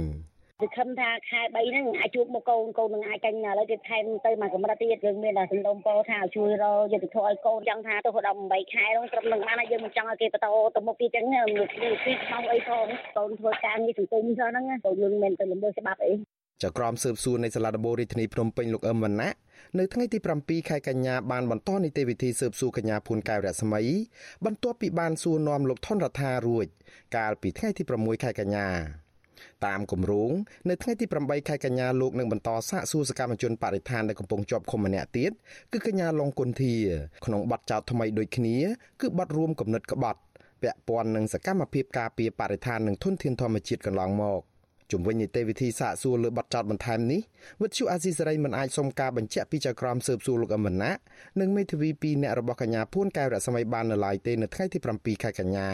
[0.62, 11.44] គឺខំថាខែ3ហ្នឹងអាចជួបមកកូនកូននឹងអាចចាញ់ឥឡូវទៀតថែមទៅមកកម្រិតទៀតយើងមានតែសំដុំពោថាជួយរយុទ្ធធម៌ឲ្យកូនចង់ថាទៅដល់8ខែហ្នឹងត្រឹមនឹងបានយើងមិនចង់ឲ្យគេបន្តទៅមុខទៀតចឹងមាន
[12.04, 16.12] ពីខ្មោចអីផងកូនធ្វើការងារសង្គមហ្នឹងកូនយើងមិនទៅល្មើសច្បាប់អី
[16.62, 19.34] ចៅក្រមស៊ើបសួរនៃសាលាដំបូងរាជធានីភ្នំពេញលោកអឹមវណ្ណៈ
[19.78, 23.82] នៅថ្ងៃទី7ខែកញ្ញាបានបន្តនីតិវិធីស៊ើបសួរកញ្ញាភួនកែវរស្មី
[24.44, 26.66] បន្ទាប់ពីបានសួរនាំលោកថនរដ្ឋារួច
[27.16, 28.68] កាលពីថ្ងៃទី6ខែកញ្ញា
[29.66, 30.32] តាមគម្រោង
[30.68, 35.32] នៅថ្ងៃទី8ខែកញ្ញាលោកនឹងបន្តសាកសួរសកម្មជនបរិស្ថានដែលកំពុងជាប់ឃុំម្នាក់ទៀត
[35.72, 36.74] គឺកញ្ញាឡុងគុន្ធា
[37.24, 38.56] ក្នុងបទចោទថ្មីដូចគ្នា
[39.00, 40.20] គឺបទរួមគំនិតក្បត់
[40.62, 44.42] ពាក់ព័ន្ធនឹងសកម្មភាពការពារបរិស្ថាននិងធនធានធម្មជាតិកន្លងមក។
[44.92, 47.20] ជំវិញនីតិវិធីសាកសួរលើបទចោទបន្ថែមនេះ
[47.62, 50.90] វិទ្យុអាស៊ីសេរីមិនអាចសុំការបញ្ជាក់ពីចៅក្រមស៊ើបសួរលោកអមណា
[51.40, 55.70] និងមេធាវី2អ្នករបស់កញ្ញាភួនកែវរស្មីបាននៅឡើយទេនៅថ្ងៃទី7ខែកញ្ញា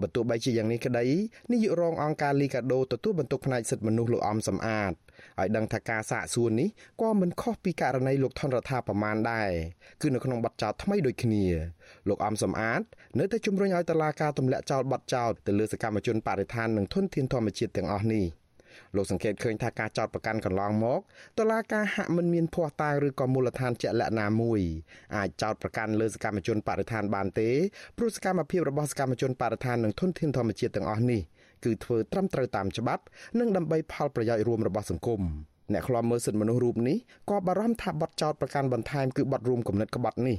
[0.00, 1.06] បើទោះបីជាយ៉ាងនេះក្តី
[1.52, 4.92] នាយករងអង្គការលីកាដូទទួលបន្ទុកផ្នែកសិទ្ធិមនុស្សលោកអំសំអាត
[5.40, 6.68] ឲ្យដឹងថាការសាកសួរនេះ
[7.00, 9.50] ក៏មិនខុសពីករណីលោកថនរដ្ឋាប្រមាណដែរ
[10.02, 11.44] គឺនៅក្នុងបទចោទថ្មីដូចគ្នា
[12.08, 12.82] លោកអំសំអាត
[13.18, 18.26] នៅតែជំរុញឲ្យតឡាការទម្លាក់ចោលបទចោទទៅលើសកម្មជនបរិស្ថាននិងធនធានធម្មជាតិទាំងអស់នេះ
[18.96, 21.00] លោកសង្កេតឃើញថាការចោទប្រកាន់កន្លងមក
[21.38, 24.60] តឡាការហាក់មិនមានភ័ស្តុតាងឬក៏មូលដ្ឋានជាក់លាក់ណាមួយ
[25.16, 27.50] អាចចោទប្រកាន់លើសកម្មជនបរិស្ថានបានទេ
[27.96, 31.22] ព្រោះសកម្មភាពរបស់សកម្មជនបរិស្ថាននិងធនធានធម្មជាតិទាំងអស់នេះ
[31.64, 33.02] គឺធ្វើត្រឹមត្រូវតាមច្បាប់
[33.38, 35.20] និងដើម្បីផលប្រយោជន៍រួមរបស់សង្គម
[35.72, 36.96] អ្នកខ្លាំមើលសិទ្ធិមនុស្សរូបនេះ
[37.30, 40.36] ក៏បារម្ភថាបទចោទប្រកាន់បន្ថែមគឺបទរួមគំនិតក្បត់នេះ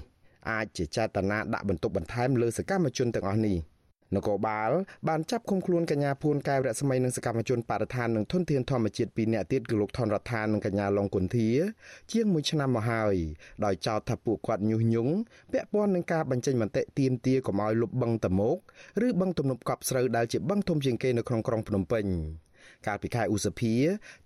[0.52, 3.58] អាចជាចេតនាដាក់បន្ទុកបន្ថែមលើសកម្មជនទាំងអស់នេះ
[4.18, 4.72] នគរបាល
[5.08, 11.50] បានចាប់ឃុំខ្លួនកញ្ញាភួនកែវរស្មីនិងសកម្មជនបរិស្ថាននិងធនធានធម្មជាតិពីរនាក់ទៀតគឺលោកថនរដ្ឋានិងកញ្ញាឡុងគុន្ធា
[12.12, 13.16] ជាង1ឆ្នាំមកហើយ
[13.66, 15.14] ដោយចោទថាពួកគាត់ញុះញង់
[15.52, 18.58] ពាក់ព័ន្ធនឹងការបញ្ចេញមតិទាមទារកុំឲ្យលុបបឹងតមោក
[19.08, 22.06] ឬបឹងទំនប់កប់ស្រូវដែលជាបឹងធំជាងគេនៅក្នុងក្រុងភ្នំពេញ
[22.88, 23.76] កាលពីខែឧសភា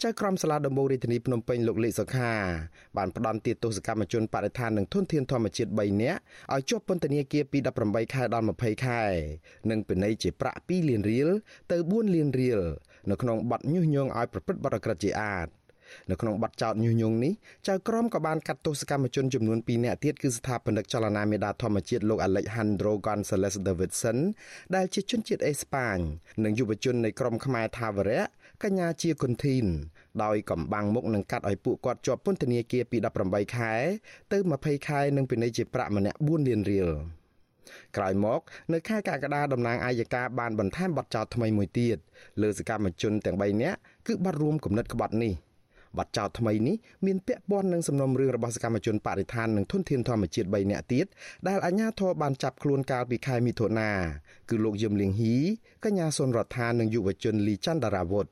[0.03, 2.33] ចៅក្រមសាលាដំបូងរាជធានីភ្នំពេញលោកលេខសុខា
[2.97, 6.19] បានផ្ដន្ទាទោសកម្មជនបរិស្ថាននិងធនធានធម្មជាតិ3នាក់
[6.53, 9.01] ឲ្យជាប់ពន្ធនាគារពី18ខែដល់20ខែ
[9.69, 11.29] និងពិន័យជាប្រាក់2លានរៀល
[11.71, 12.61] ទៅ4លានរៀល
[13.09, 15.49] នៅក្នុងបទញុះញង់ឲ្យប្រព្រឹត្តបទអក្រិតជាអាត
[16.09, 17.33] នៅក្នុងបទចោទញុះញង់នេះ
[17.67, 24.17] ចៅក្រមក៏បានកាត់ទោសកម្មជនចំនួន2នាក់ទៀតគឺស្ថាបនិកចលនាមេដាធម្មជាតិលោក Alejandro Gonzalez Davidson
[24.75, 25.97] ដែលជាជនជាតិអេស្ប៉ាញ
[26.43, 28.23] និងយុវជននៃក្រុមខ្មែរថាវរៈ
[28.63, 29.65] កញ្ញាជាគុនធីន
[30.23, 33.73] ដោយកំបាំងមុខនឹងកាត់ឲ្យពួកគាត់ជាប់ពន្ធនាគារពី18ខែ
[34.31, 36.89] ទៅ20ខែនិងពិន័យជាប្រាក់ម្នាក់4លានរៀល
[37.95, 38.41] ក្រោយមក
[38.73, 41.97] នៅខែកក្កដាតំណាងអាយកាបានបន្ថែមបទចោទថ្មីមួយទៀត
[42.41, 45.33] លើសកម្មជនទាំង3នាក់គឺបទរួមគំនិតក្បត់នេះ
[45.97, 51.05] បទចោទថ្មីនេះមានពាក់ព័ន្ធនឹងសំណុំរឿងរបស់សកម្មជនបរិស្ថាននិងធនធានធម្មជាតិ3នាក់ទៀត
[51.47, 53.91] ដែលអាជ្ញាធរបានចាប់ខ្លួនកាលពីខែមិថុនា
[54.49, 55.35] គឺលោកយឹមលៀងហ៊ី
[55.83, 58.27] កញ្ញាសុនរដ្ឋានិងយុវជនលីច័ន្ទដារាវុធ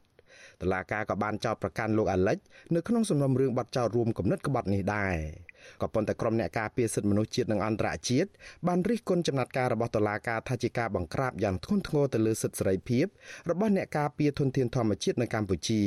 [0.61, 2.37] តឡាការក៏បានចោទប្រកាន់លោកអាលិច
[2.75, 5.15] នៅក្នុងសំណុំរឿងបទចោទរួមគំនិតក្បត់នេះដែរ
[5.81, 8.29] ក៏ប៉ុន្តែក្រុមអ្នកការពារសិទ្ធិមនុស្សជាតិនិងអន្តរជាតិ
[8.67, 13.05] បានរិះគន់ចំណាត់ការរបស់តុលាការថាជាការបង្ក្រាបយ៉ាងធ្ងន់ធ្ងរទៅលើសិទ្ធិសេរីភាព
[13.49, 15.81] របស់អ្នកការពារធនធានធម្មជាតិនៅកម្ពុជា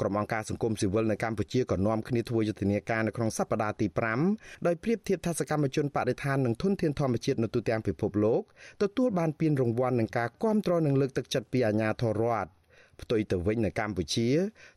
[0.00, 3.86] ក្រុមអង្គការសង្គមស៊ីវិលនៅកម្ពុជាក៏នាំគ្នាធ្វើយុទ្ធនាការនៅក្នុងសប្តាហ៍ទី
[4.26, 8.42] 5ដោយប្រៀបធៀបថាសកម្មជនបដិថាននិងធនធានធម្មជាតិនៅទូទាំងពិភពលោក
[8.82, 12.57] ទទួលបានពានរង្វាន់នឹងការគ្រប់គ្រងនិងលើកទឹកចិត្តពីអាជ្ញាធររដ្ឋ
[13.02, 14.28] ផ្ទុយទៅវិញនៅកម្ពុជា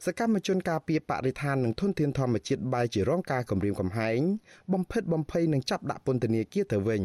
[0.05, 4.19] សកម្មជនការពារបរិស្ថាននិងធនធានធម្មជាតិបែរជារងការគំរាមកំហែង
[4.73, 7.03] បំផិតបំភ័យនិងចាប់ដាក់ពន្ធនាគារទៅវិញ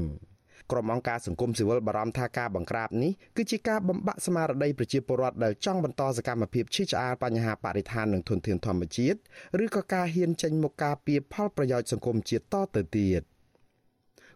[0.71, 9.19] ក្រុមអង្គការសង្គមស៊ីវិលបារម្ភថាការបង្ក្រាបនេះគឺជាការបំបាក់ស្មារតីប្រជាពលរដ្ឋដែលចង់បន្តសកម្មភាពឈឺឆ្អាលបញ្ហាបរិស្ថាននិងធនធានធម្មជាតិ
[9.65, 13.23] ឬក៏ការហ៊ានចេញមុខការពារផលប្រយោជន៍សង្គមជាតិតទៅទៀត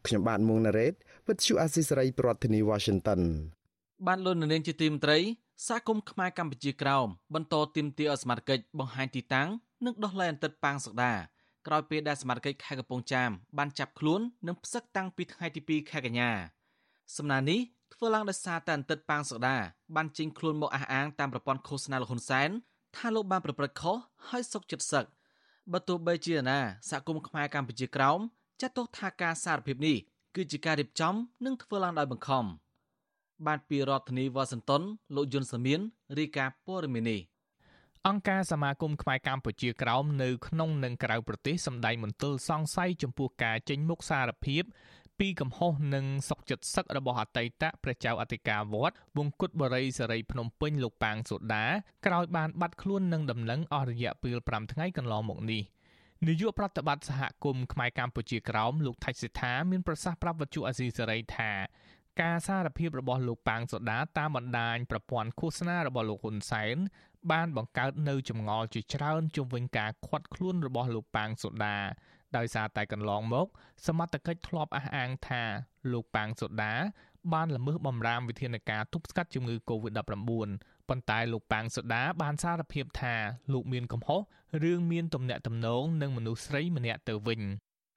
[0.07, 0.95] ខ្ញុំបាទមុងណារ៉េត
[1.27, 3.21] With you Asisari ប្រធានាធិបតី Washington
[4.07, 5.19] បានលោកនាងជាទីមត្រី
[5.67, 9.49] សហគមន៍ខ្មែរកម្ពុជាក្រោមបន្តទាមទារឲ្យសមាជិកបង្ហាញទីតាំង
[9.85, 11.13] និងដោះលែងអន្តិតប៉ាងសក្តា
[11.67, 16.31] ក្រោយពេលដែលសមាជិកខេត្តកំពង់ចាមបានចាប់ខ្លួននិងផ្សឹកតាំងពីថ្ងៃទី2ខែកញ្ញា
[17.17, 17.61] សំណើនេះ
[17.95, 19.57] ធ្វើឡើងដោយសារតែអន្តិតប៉ាងសក្តា
[19.97, 22.51] បានចេញខ្លួនមកអះអាងតាមប្រព័ន្ធឃោសនាលហ៊ុនសែន
[22.97, 23.97] ថាលោកបានប្រព្រឹត្តខុស
[24.29, 25.05] ហើយសុកចិត្តសឹក
[25.73, 26.59] បើទោះបីជាណា
[26.91, 28.21] សហគមន៍ខ្មែរកម្ពុជាក្រោម
[28.61, 29.97] ចាត់ទុកថាការសារភាពនេះ
[30.37, 32.47] គឺជាការរៀបចំនិងធ្វើឡើងដោយបង្ខំ។
[33.47, 34.83] បានពីរដ្ឋធានីវ៉ាស៊ីនតោន
[35.17, 35.81] លោកយុនសាមៀន
[36.19, 37.21] រាយការណ៍ព័ត៌មាននេះ
[38.09, 44.63] អង្គការសមាគមខ្មែរកម្ពុជាក្រោមនៅក្នុងនិងក្រៅប្រទេសសម្ដែងមន្ទិលសង្ស័យចំពោះការចេញមុខសារភាព
[45.19, 51.67] ពីកំហុសនិងសុកចិត្តសឹករបស់អតីតព្រះចៅអធិការវត្តវង្គតបរិយសេរីភ្នំពេញលោកប៉ាងសូដា
[52.07, 55.63] ក្រោយបានបាត់ខ្លួននឹងដំណឹងអស់រយៈពេល5ថ្ងៃកន្លងមកនេះ
[56.29, 61.51] នាយកប្រតិបត្តិសហគមន៍ខ្មែរកម្ពុជាក្រោមលោកថៃសិដ្ឋាមានប្រសាសន៍ប្រាប់វិទ្យុអាស៊ីសេរីថា
[62.23, 66.77] ការសារភាពរបស់លោកប៉ាងសូដាតាមបណ្ដាញប្រព័ន្ធឃោសនារបស់លោកហ៊ុនសែន
[67.33, 71.77] បានបង្កើតនៅចម្ងល់ជាច្រើនជុំវិញការខាត់ខ្លួនរបស់លោកប៉ាងសូដា
[72.37, 73.47] ដោយសារតែកន្លងមក
[73.87, 75.43] សមត្ថកិច្ចធ្លាប់អះអាងថា
[75.93, 76.75] លោកប៉ាងសូដា
[77.33, 80.01] បានល្មើសបំរាមវិធានការទប់ស្កាត់ជំងឺ Covid-19
[80.89, 83.15] ប៉ុន្តែលោកប៉ាងសូដាបានសារភាពថា
[83.53, 84.21] លោកមានកំហុស
[84.63, 87.41] រឿងមានទំនាក់ទំនងនឹងមនុស្សស្រីម្នាក់ទៅវិញ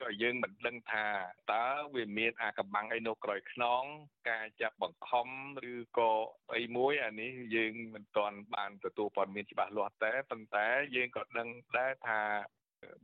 [0.03, 1.07] ក៏យើងមិនដឹងថា
[1.53, 3.83] តើវាមានអាកំបាំងអីនៅក្រោយខ្នង
[4.29, 5.27] ការចាប់បង្ខំ
[5.71, 6.11] ឬក៏
[6.55, 12.21] អីមួយអានេះយើងមិនទាន់បានទទួលព័ត៌មានច្បាស់លាស់តែប៉ុន្តែយើងក៏ដឹងដែរថា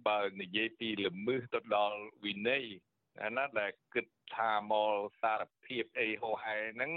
[0.08, 2.66] បើនិយាយពីល្មើសទៅដល់វិន័យ
[3.24, 6.92] អាណាដែលគិតថាមកសារភាពអីហោហែហ្នឹង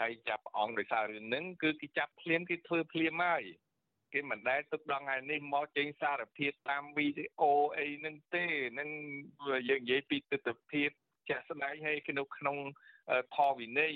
[0.00, 3.44] ហើយចាប់អង្គដោយសាររឿងហ្នឹងគឺគេចាប់ភ្លាមគេធ្វើភ្លាមហើយ
[4.12, 8.44] គេមិនដែលទុកដល់ថ្ងៃនេះមកចេញសារភាពតាមវីដេអូអីហ្នឹងទេ
[8.78, 8.88] នឹង
[9.68, 10.84] យើងនិយាយពីទស្សនវិជ្ជា
[11.28, 12.56] ចាស់ស្ដែងហើយនៅក្នុង
[13.36, 13.94] ធម៌វិន័យ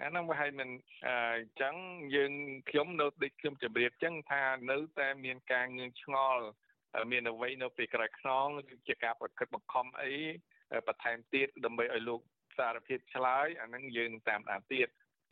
[0.00, 0.68] អាហ្នឹងវាឲ្យមិន
[1.06, 1.74] អញ្ចឹង
[2.14, 2.32] យើង
[2.70, 6.44] ខ្ញុំនៅដូចខ្ញុំជម្រាបអញ្ចឹងថានៅតែមានការងឿងឆ្ងល់
[7.10, 8.48] មានអ្វីនៅពេលក្រោយខ្នង
[8.88, 10.12] ជាការប្រកឹកបង្ខំអី
[10.86, 12.20] បន្ថែមទៀតដើម្បីឲ្យលោក
[12.58, 14.88] សារភាពឆ្លើយអាហ្នឹងយើងតាមដានទៀត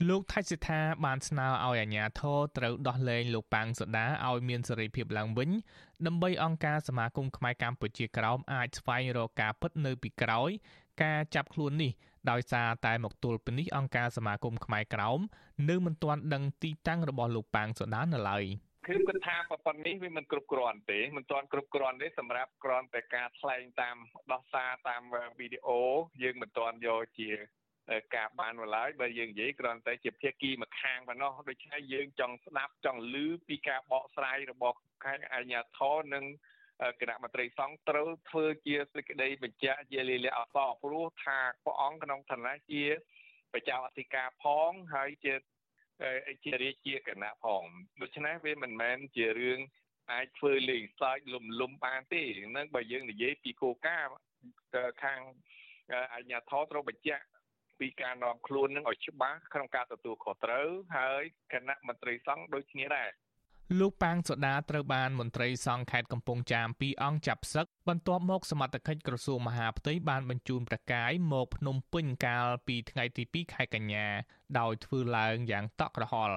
[0.09, 5.51] លោកថៃសិដ្ឋាបានស្នើឲ្យអាជ្ញាធរត្រូវដោះលែងលោកប៉ាងសូដាឲ្យមានសេរីភាពឡើងវិញ
[6.07, 10.51] ដើម្បីអង្គការសមាគមខ្មែរកម្ពុជាក្រោមអាចស្វែងរកការពិតនៅពីក្រោយ
[11.03, 11.93] ការចាប់ខ្លួននេះ
[12.31, 15.21] ដោយសារតែមកទល់ពេលនេះអង្គការសមាគមខ្មែរក្រោម
[15.71, 18.45] នៅមិនទាន់ដឹងទីតាំងរបស់លោកប៉ាងសូដានៅឡើយ
[18.87, 19.37] ខ្ញុំគិតថា
[19.67, 23.97] ប៉ុណ្ណេះវាមិនគ្រប់គ្រាន់ទេមិនទាន់គ្រប់គ្រាន់ទេសម្រាប់គ្រាន់តែការថ្លែងតាម
[24.33, 25.03] ដោះសារតាម
[25.39, 25.81] វីដេអូ
[26.23, 27.31] យើងមិនទាន់យកជា
[28.17, 33.17] ការបានមកឡើយបើយើងនិយាយគ្រាន់តែជាភាគីមួយខាងប៉ុណ្ណោះដូច្នេះយើងចង់ស្ដាប់ចង់ឮ
[33.49, 36.25] ពីការបកស្រាយរបស់ខាងអាជ្ញាធរនិង
[37.01, 42.85] គណៈមន្ត្រីសង្ឃត្រូវធ្វើជាសេចក្តីបញ្ជាក់ជាលិលាអសរព្រោះថាព្រះអង្គក្នុងឋានៈជា
[43.53, 45.35] ប្រចាំអធិការផងហើយជា
[46.45, 47.63] ជារាជាគណៈផង
[48.03, 49.59] ដូច្នេះវាមិនមែនជារឿង
[50.13, 52.23] អាចធ្វើលេងសើចលំលំបានទេ
[52.57, 54.13] នឹងបើយើងនិយាយពីគោលការណ៍
[55.05, 55.21] ខាង
[56.15, 57.25] អាជ្ញាធរត្រូវបញ្ជាក់
[57.81, 63.11] ពីការនាំខ្លួននឹងឲ្យច្បាស់ក្នុងការទទួលខុសត្រូវហើយគណៈមន្ត្រីសង្ឃដូចគ្នាដែរ
[63.81, 74.07] លោកប៉ាងសូដាត្រូវបានមន្ត្រីសង្ឃខេត្តកំពង់ចាមពីរអង្គចាប់សឹកបន្ទាប់មកសមត្ថកិច្ចក្រសួងមហាផ្ទៃបានបញ្ជូនប្រកាយមកភ្នំពេញកាលពីថ្ងៃទី2ខែកញ្ញា
[74.59, 76.37] ដោយធ្វើឡើងយ៉ាងតក់ក្រហល់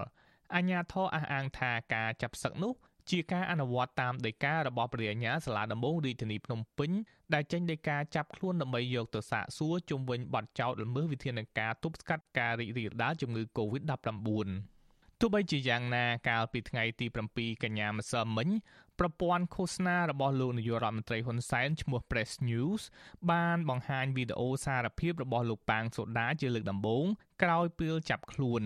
[0.53, 2.73] អាជ្ញាធរអះអាងថាការចាប់សឹកនោះ
[3.12, 6.92] ជាការអនុវត្តតាមដីការបស់ព្រះអាជ្ញាសាលាដំបងរាជធានីភ្នំពេញ
[7.34, 14.50] ដែលចេញដីកាចាប់ខ្លួនដើម្បីយកទៅសាកសួរជុំវិញបទចោទល្មើសវិធានការទប់ស្កាត់ការរីករាលដាលជំងឺ Covid-19
[15.20, 18.50] ទោះបីជាយ៉ាងណាកាលពីថ្ងៃទី7កញ្ញាម្សិលមិញ
[19.00, 22.82] ប្រព័ន្ធឃោសនារបស់លោកនាយករដ្ឋមន្ត្រីហ៊ុនសែនឈ្មោះ Press News
[23.32, 27.06] បានបង្ហាញវីដេអូសារភាពរបស់លោកប៉ាងសូដាជាលើកដំបូង
[27.44, 28.63] ក្រោយពេលចាប់ខ្លួន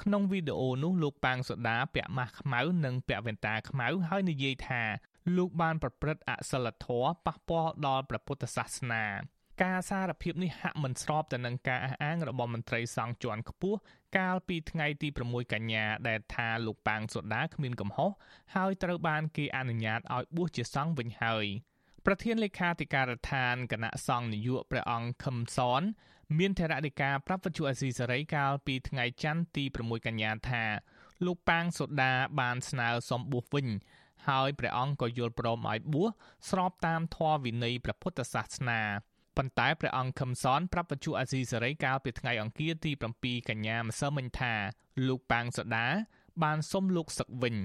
[0.00, 4.82] ក្នុងវីដេអូនោះលោកប៉ាងសូដាពាក់ម៉ាស់ខ្មៅនិងពាក់វ៉ែនតាខ្មៅហើយនិយាយថា
[5.36, 9.04] លោកបានប្រព្រឹត្តអសិលធម៌ប៉ះពាល់ដល់ព្រះពុទ្ធសាសនា
[9.62, 13.78] ការសារភាពនេះហាក់មិនស្របទៅនឹងការអះអាងរបស់មន្ត្រីសង្ឃជាន់ខ្ពស់
[14.18, 18.10] កាលពីថ្ងៃទី6កញ្ញាដែលថាលោកប៉ាងសូដាគ្មានកំហុស
[18.54, 21.46] ហើយត្រូវបានគេអនុញ្ញាតឲ្យបួសជាសង្ឃវិញហើយ
[22.06, 25.82] ប្រធានលេខាធិការដ្ឋានគណៈសង្ឃនយោបាយព្រះអង្គខឹមសន
[26.38, 30.64] មានថេរដីកាប្រាប់វិទ្យុអេស៊ីសេរីកាលពីថ្ងៃច័ន្ទទី6កញ្ញាថា
[31.24, 33.66] លោកប៉ាងសូដាបានស្នើសុំបួសវិញ
[34.28, 36.08] ហើយព្រះអង្គក៏យល់ព្រមឲ្យបួស
[36.50, 38.80] ស្របតាមធម៌វិន័យព្រះពុទ្ធសាសនា
[39.36, 42.90] ប៉ុន្តែព្រះអង្គខឹមសនប្រាប់វិទ្យុអាស៊ីសេរីកាលពីថ្ងៃអង្គារទី
[43.20, 44.54] 7កញ្ញាម្សិលមិញថា
[45.06, 45.86] លោកប៉ាងសូដា
[46.42, 47.56] បានសុំលោកសឹកវិញ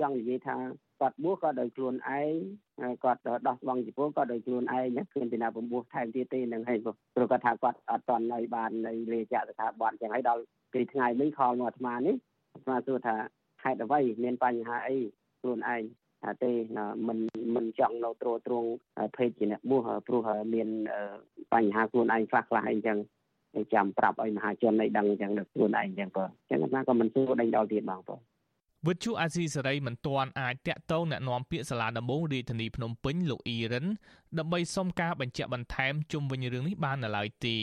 [0.00, 0.56] ចង់និយាយថា
[1.02, 12.16] គាត់បួសក៏ដោយខ្លួនឯងគាត់ដោះស្បង់ជីពោក៏ដោយខ្លួនឯងគ្មានពីណាបំពោះថែមទៀតទេនឹងហើយព្រោះគាត់ថាគាត់អត់តន់នៅបាននៅលេខស្ថាប័នចឹងហើយដល់ពីថ្ងៃនេះខលមកអាត្មានេះ
[12.52, 13.14] អាត្មាសួរថា
[13.62, 14.98] ហេតុអ្វីមានបញ្ហាអី
[15.40, 15.82] ខ្លួនឯង
[16.22, 16.52] ថាទេ
[17.08, 17.18] មិន
[17.54, 18.64] មិនចង់នៅត្រួតត្រង
[19.16, 20.68] ភេទជាអ្នកបួសព្រោះមាន
[21.54, 22.98] បញ្ហាខ្លួនឯងខ្លះខ្លះអីចឹង
[23.74, 28.20] ចាំប្រាប់ឲ្យមហាជនឲ្យដឹងចឹងដល់ខ្លួនឯងចឹងបើចឹងអាត្មាក៏មិនសួរដេញដល់ទៀតបងបង
[28.88, 33.86] វិទ្យុអាស៊ីសេរីមិនទាន់អាចតាក់ទងណែនាំពាក្យសាលាដំបងរាជធានីភ្នំពេញលោកអ៊ីរិន
[34.38, 37.56] ដើម្បីសុំការបញ្ជាក់បន្ថែមជុំវិញរឿងនេះបាននៅឡើយទេ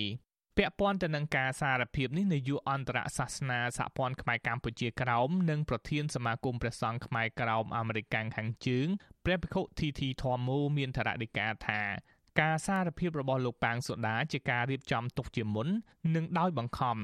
[0.57, 8.05] ពាក់ព័ន្ធទៅនឹងការសារភាពនេះនាយកអន្តរសាសនាសហព័ន្ធខ្មែរកម្ពុជាក្រោមនិងប្រធានសមាគមព្រះសង្ឃខ្មែរក្រោមអាមេរិក
[8.35, 8.87] ខាងជើង
[9.25, 11.81] ព្រះភិក្ខុ TT ធម្មូមានធរណីកាថា
[12.41, 15.67] ការសារភាពរបស់លោកប៉ាងសូដាជាការរៀបចំទុកជាមុន
[16.15, 16.97] និងដោយបង្ខំ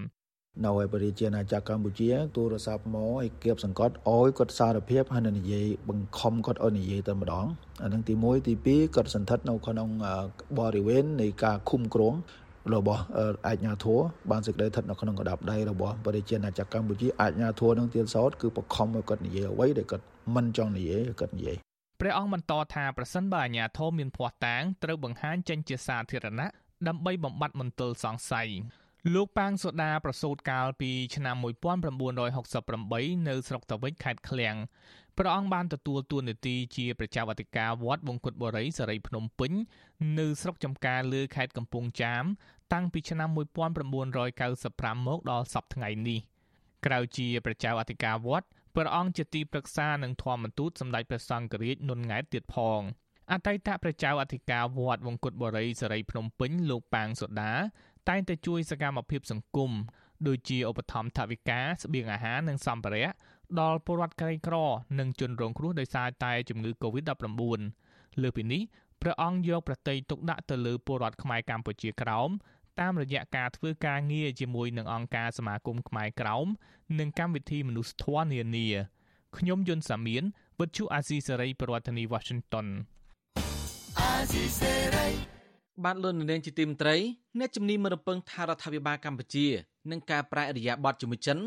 [0.63, 7.45] នៅឯប្រជាជាណាចក្រកម្ពុជាទូរស័ព្ទមកឲ្យគៀបសង្កត់អោយគាត់សារភាពហើយនឹងនិយាយបង្ខំគាត់ឲ្យនិយាយតែម្ដង
[7.83, 9.89] អានឹងទី1ទី2គាត់សន្ធិដ្ឋនៅក្នុង
[10.59, 12.13] បរិវេណនៃការឃុំគ្រង
[12.75, 13.01] របស់
[13.47, 13.99] អាជ្ញាធរ
[14.31, 21.57] បានសេចក្តីស្ថិតនៅក្នុងកដាប់ដៃរបស់ប្រជាណាចក្រកម្ពុជាអាជ្ញាធរនឹងទៀតសោតគឺបង្ខំឲ្យគាត់និយាយអ្វីដែលគាត់មិនចង់និយាយគាត់និយាយ
[22.01, 26.47] ព្រះអង្គបន្តថាប្រសិនបើអាជ្ញាធរមានភ័ស្តុតាងត្រូវបង្ហាញចេញជាសាធារណៈ
[26.87, 28.49] ដើម្បីបំបត្តិមន្ទិលសង្ស័យ
[29.13, 31.35] លោកប៉ាងសូដាប្រសូតកាលពីឆ្នាំ
[32.31, 34.55] 1968នៅស្រុកតាវិចខេត្តឃ្លៀង
[35.17, 39.51] ព្រះអង្គបានទទួលតួនាទីជាប្រជាអធិការវត្តបង្គត់បុរីសេរីភ្នំពេញ
[40.19, 42.23] នៅស្រុកចំការលើខេត្តកំពង់ចាម
[42.73, 46.19] តាំងពីឆ្នាំ1995មកដល់សប្តាហ៍ថ្ងៃនេះ
[46.85, 52.81] ក្រៅជាប្រជាអធិការវត្តព្រះអង្គជាទីប្រឹក្សានឹងធម្មទូតសម្ដេចព្រះសង្ឃរាជនុនង៉ែតទៀតផង
[53.31, 57.53] អតីតប្រជាអធិការវត្តបង្គត់បុរីសេរីភ្នំពេញលោកប៉ាងសូដា
[58.09, 59.71] តែងតែជួយសកម្មភាពសង្គម
[60.27, 63.09] ដូចជាឧបត្ថម្ភថវិកាស្បៀងអាហារនិងសម្ភារៈ
[63.59, 64.55] ដល់ពលរដ្ឋក្រីក្រ
[64.99, 67.61] និងជនរងគ្រោះដោយសារតែជំងឺ Covid-19
[68.21, 68.61] លើពីនេះ
[69.01, 72.29] ព្រះអង្គយកប្រតិយទុកដាក់ទៅលើពលរដ្ឋខ្មែរកម្ពុជាក្រោម
[72.79, 76.47] តាមរយៈការធ្វើការងារជាមួយនឹងអង្គការសមាគមខ្មែរក្រោម
[76.99, 78.67] និងកម្មវិធីមនុស្សធម៌នានា
[79.37, 80.23] ខ្ញុំយុនសាមៀន
[80.59, 82.67] វិទ្យុអាស៊ីសេរីប្រធានាធិបតី Washington
[83.99, 85.34] អាស៊ីសេរី
[85.83, 86.95] បានលន់នាងជាទីមត្រី
[87.39, 89.45] អ្នកជំនាញមរពឹងថារដ្ឋាភិបាលកម្ពុជា
[89.91, 91.37] នឹងការប្រែអរិយាប័ត្រជាមួយចិន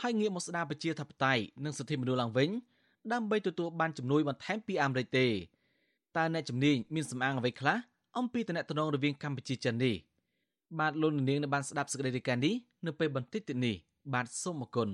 [0.00, 2.50] ហើយងាកមកស្ដារប្រជាធិបតេយ្យនិងសិទ្ធិមនុស្សឡើងវិញ
[3.12, 5.26] ដើម្បីទទួលបានជំនួយបន្ថែមពីអាមេរិកទេ
[6.16, 7.76] តើអ្នកជំនាញមានសំអាងអ្វីខ្លះ
[8.18, 8.64] អំពីតំណែង
[8.94, 9.94] រវាងកម្ពុជាចិននេះ
[10.78, 12.54] បាទលោកនាងនៅបានស្ដាប់សេចក្តីរាយការណ៍នេះ
[12.86, 13.76] នៅពេលបន្តិចទៀតនេះ
[14.14, 14.88] បាទសូមអគុណ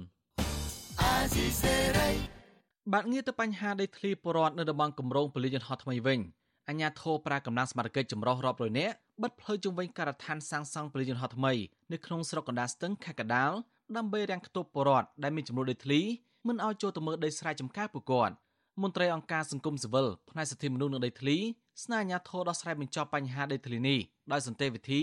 [2.93, 6.21] បាទងាកទៅបញ្ហាដីធ្លីពលរដ្ឋនៅតំបន់គម្រោងពលិយន្តហោះថ្មីវិញ
[6.69, 11.53] អាជ្ញាធរប្រើកម្លាំងសមត្ថកិច្ចចម្រុះរាប់រយនាក់បិទផ្លូវជុំវិញការដ្ឋានសាងសង់ពលយន្តហោះថ្មី
[11.93, 13.51] នៅក្នុងស្រុកកណ្ដាលស្ទឹងខេត្តកណ្ដាល
[13.97, 16.01] ដើម្បីរាំងខ្ទប់បរដ្ឋដែលមានចំនួនដីធ្លី
[16.47, 18.35] មិនឲ្យចូលទៅមើលដីស្រែចម្ការពួកគាត់
[18.83, 21.37] មន្ត្រីអង្គការសង្គមស៊ីវិលផ្នែកសិទ្ធិមនុស្សនិងដីធ្លី
[21.85, 23.99] ស្នើអាជ្ញាធរដោះស្រាយបញ្ចប់បញ្ហាដីធ្លីនេះ
[24.33, 25.01] ដោយសន្តិវិធី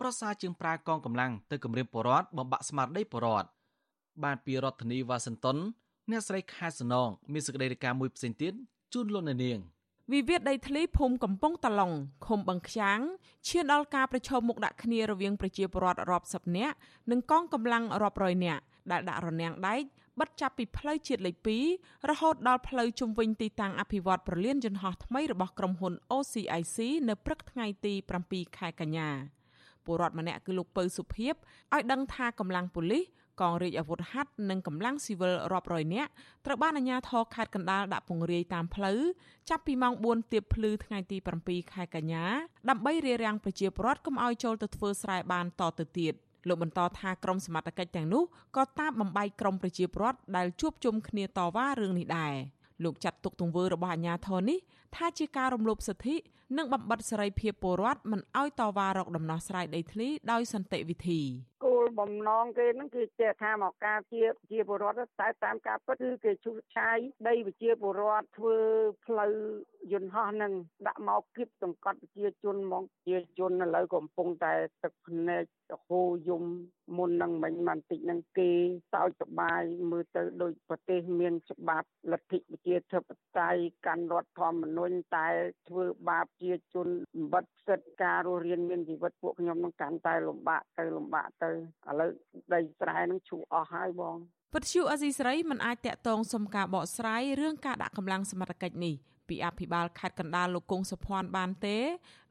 [0.00, 3.48] ប្រសើរជាងប្រើកងកម្លាំងទៅគម្រាមបរដ្ឋបំបាក់ស្មារតីបរដ្ឋ
[4.24, 5.56] បានពីរដ្ឋធានីវ៉ាស៊ីនតោន
[6.10, 8.52] អ្នកស្រីខែសនងមានសេចក្តីរាយការណ៍មួយផ្សេងទៀត
[8.92, 9.60] ជូនលោកនាង
[10.12, 11.92] វិវាទដីធ្លីភូមិកំពង់តឡុង
[12.26, 12.98] ឃុំបឹងខ្យាង
[13.48, 16.74] ឈានដល់ការប្រឈមមុខដាក់គ្នារវាងប្រជាពលរដ្ឋរាប់សិបនាក់
[17.10, 19.82] និងកងកម្លាំងរាប់រយនាក់ដែលដាក់រនាំងដែក
[20.20, 21.36] បិទចាប់ពីផ្លូវជាតិលេខ
[21.72, 26.76] 2រហូតដល់ផ្លូវជុំវិញទីតាំងអភិវឌ្ឍប្រលានយន្តហោះថ្មីរបស់ក្រុមហ៊ុន OCIC
[27.08, 27.94] នៅព្រឹកថ្ងៃទី
[28.26, 29.10] 7ខែកញ្ញា
[29.84, 31.34] ពលរដ្ឋម្នាក់គឺលោកពៅសុភីប
[31.74, 33.04] ឲ្យដឹងថាកម្លាំងប៉ូលីស
[33.40, 36.10] កងរាជអាវុធហត្ថនិងកម្លាំងស៊ីវិលរាប់រយនាក់
[36.46, 39.00] ត្រូវបានអាជ្ញាធរខេត្តកណ្ដាលដាក់ពង្រាយតាមផ្លូវ
[39.50, 42.24] ចាប់ពីម៉ោង4ទៀបភ្លឺថ្ងៃទី7ខែកញ្ញា
[42.70, 46.14] ដើម្បីរារាំងប្រជាពលរដ្ឋកុំឲ្យចូលទៅធ្វើស្រែបានតទៅទៀត
[46.48, 48.22] លោកបន្តថាក្រមសមត្ថកិច្ចទាំងនោះ
[48.56, 52.34] ក៏តាមបំបីក្រមប្រជាពលរដ្ឋដែលជួបជុំគ្នាតវ៉ារឿងនេះដែរ
[52.84, 54.58] លោកចាត់ទុកទង្វើរបស់អាជ្ញាធរនេះ
[54.96, 56.16] ថាជាការរំលោភសិទ្ធិ
[56.58, 61.20] និងបំបិទសេរីភាពពលរដ្ឋមិនឲ្យតវ៉ារកដំណោះស្រាយដីធ្លីដោយសន្តិវិធី
[61.64, 66.98] គោលបំណងគេហ្នឹងគឺចេះថាមកការជាជាពលរដ្ឋតែតាមការពិតគឺគេឈូសឆាយ
[67.28, 68.56] ដីប្រជាពលរដ្ឋធ្វើ
[69.06, 69.32] ផ្លូវ
[69.92, 70.52] យន្តហោះនឹង
[70.86, 75.44] ដាក់មកគៀបសង្កត់ប្រជាជនមកជាជនឥឡូវកំពុងតែទឹកភ្នែក
[75.86, 76.44] ហូរយំ
[76.96, 78.50] មុននឹងមិញបន្តិចនឹងគេ
[78.92, 83.02] សោចសបាយមើលទៅដូចប្រទេសមានច្បាប់លទ្ធិប្រជាធិប
[83.38, 85.26] តេយ្យកាន់រដ្ឋធម្មនុញ្ញតែ
[85.68, 86.88] ធ្វើបាបជាជន
[87.32, 91.54] បិទសិទ្ធិការរស់រានមានជីវិតពួកខ្ញុំនឹងកាន់តែលំបាកទៅលំបាកទៅឥ
[92.00, 92.10] ឡូវ
[92.54, 94.16] ដីស្រែនឹងឈូអស់ហើយបង
[94.54, 98.94] វិទ្យុអេស៊ីស្រីមិនអាចតាក់ទងសុំការបកស្រាយរឿងការដាក់កម្លាំងសមត្ថកិច្ចនេះ
[99.28, 101.78] ពីអភិបាលខេត្តកណ្ដាលលោកគង់សុភ័ណ្ឌបានទេ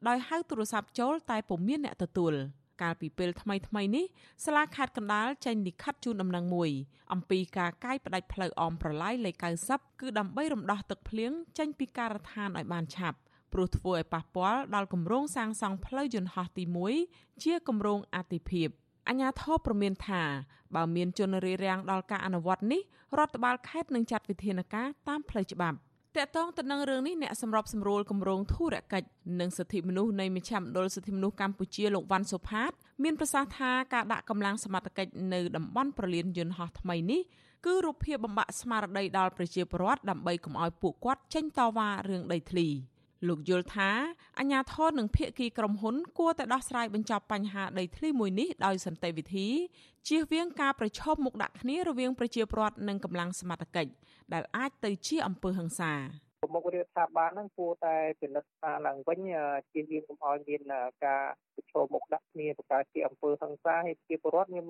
[0.08, 2.34] ដោយហៅទូរស័ព្ទចូលតែពុំមានអ្នកទទួល
[2.82, 4.04] កាលពីពេលថ្មីថ្មីនេះ
[4.44, 6.70] សាលាខេត្តកណ្ដាលចេញលិខិតជូនដំណឹងមួយ
[7.12, 9.34] អំពីការកាយផ្ដាច់ផ្លូវអមប្រឡាយលេខ
[9.68, 13.18] 90គឺដើម្បីរំដោះទឹកភ្លៀងចេញពីការដ្ឋានឲ្យបានឆាប់
[13.52, 16.64] ព្រោះធ្វើឲ្យប៉ះពាល់ដល់គម្រោងសាងសង់ផ្លូវយន្តហោះទី
[17.02, 18.68] 1ជាគម្រោងអាទិភាព
[19.08, 20.22] អញ្ញាធិបប្រមានថា
[20.74, 22.80] បើមានជនរារាំងដល់ការអនុវត្តនេះ
[23.18, 25.78] រដ្ឋបាលខេត្តនឹងចាត់វិធានការតាមផ្លូវច្បាប់
[26.18, 29.08] តកតងទៅនឹងរឿងនេះអ្នកសម្របសម្រួលគម្រោងធុរកិច្ច
[29.40, 37.20] និងសិទ្ធិមនុស្សនៃមជ្ឈមណ្ឌលសិទ្ធិមនុស្សកម្ពុជាលោកវ៉ាន់សុផាត មានប្រសាសន៍ថាការដាក់កម្លាំងសមត្ថកិច្ចនៅតំបន់ប្រលានយន្តហោះថ្មីនេះ
[37.66, 42.68] គឺរូបភាពបំបាក់ស្មារតីដល់ប្រជាពលរដ្ឋដើម្បីកុំឲ្យពួកគាត់ចេញតវ៉ារឿងដីធ្លី។
[43.28, 43.90] លោកយល់ថា
[44.38, 49.48] អាញាធរនិងភៀកគីក្រុមហ៊ុនគួរតែដោះស្រាយបញ្ចប់បញ្ហាដីធ្លីមួយនេះដោយសន្តិវិធី
[50.08, 53.90] ជៀសវាងការប្រឈមមុខដាក់គ្នារវាងប្រជាពលរដ្ឋនិងកម្លាំងសមត្ថកិច្ច
[54.34, 55.92] ដែលអាចទៅជាអំពើហិង្សា
[56.42, 59.18] ប្រមុខរដ្ឋាភិបាលហ្នឹងគួរតែពិនិត្យថាឡើងវិញ
[59.72, 60.62] ជៀសវាងកុំឲ្យមាន
[61.04, 61.22] ការ
[61.54, 64.68] ប្រឈមមុខដាក់គ្នាប្រកាសជាអំពើហិង្សាហើយប្រជាពលរដ្ឋខ្ញុំ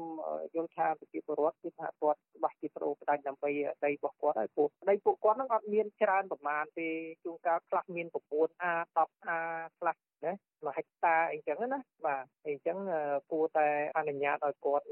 [0.54, 3.50] យល់ថាប្រជាពលរដ្ឋគឺថាគាត់ច្បាស់ជាប្រូផ្ដាច់ដើម្បី
[3.84, 6.88] ដីរបស់គាត់ហើយពួកដីពួកគាត់ហ្នឹងអត់មានច្រើនប្រមាណទេ
[7.24, 9.40] ជួនកាលខ្លះមាន 9A 10A
[9.78, 9.94] ខ្លះ
[10.26, 10.32] ណា
[10.64, 12.78] មួយហិកតាអីចឹងណាបាទអញ្ចឹង
[13.30, 14.86] គួរតែអនុញ្ញាតឲ្យគាត់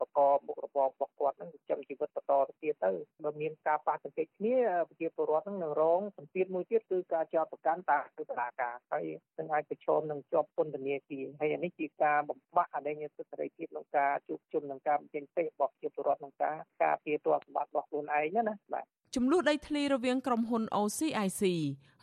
[0.00, 2.90] បកកមុខរបររបស់គាត់នឹងចិញ្ចឹមជីវិតបន្តទៅទៀតទៅ
[3.24, 4.56] បើមានការប៉ះទង្គិចគ្នា
[4.88, 9.04] ប្រជាពលរដ្ឋនឹងនឹងរងសម្ពាធមួយទៀតគឺការចោទប្រកាន់តាមតុលាការហើយ
[9.38, 21.42] នឹងអាចប្រឈមនឹងជាប់ពន្ធនាគារហើយអានេះជាការបំបាក់អរិញសិទ្ធិសេរីភាពក្នុងការជួបជុំនឹងការបញ្ចេញទេរបស់ប្រជាពលរដ្ឋក្នុងការការពារទ្រព្យសម្បត្តិរបស់ខ្លួនឯងណាបាទ ចំនួនដីធ្លីរវាងក្រុមហ៊ុន OCIC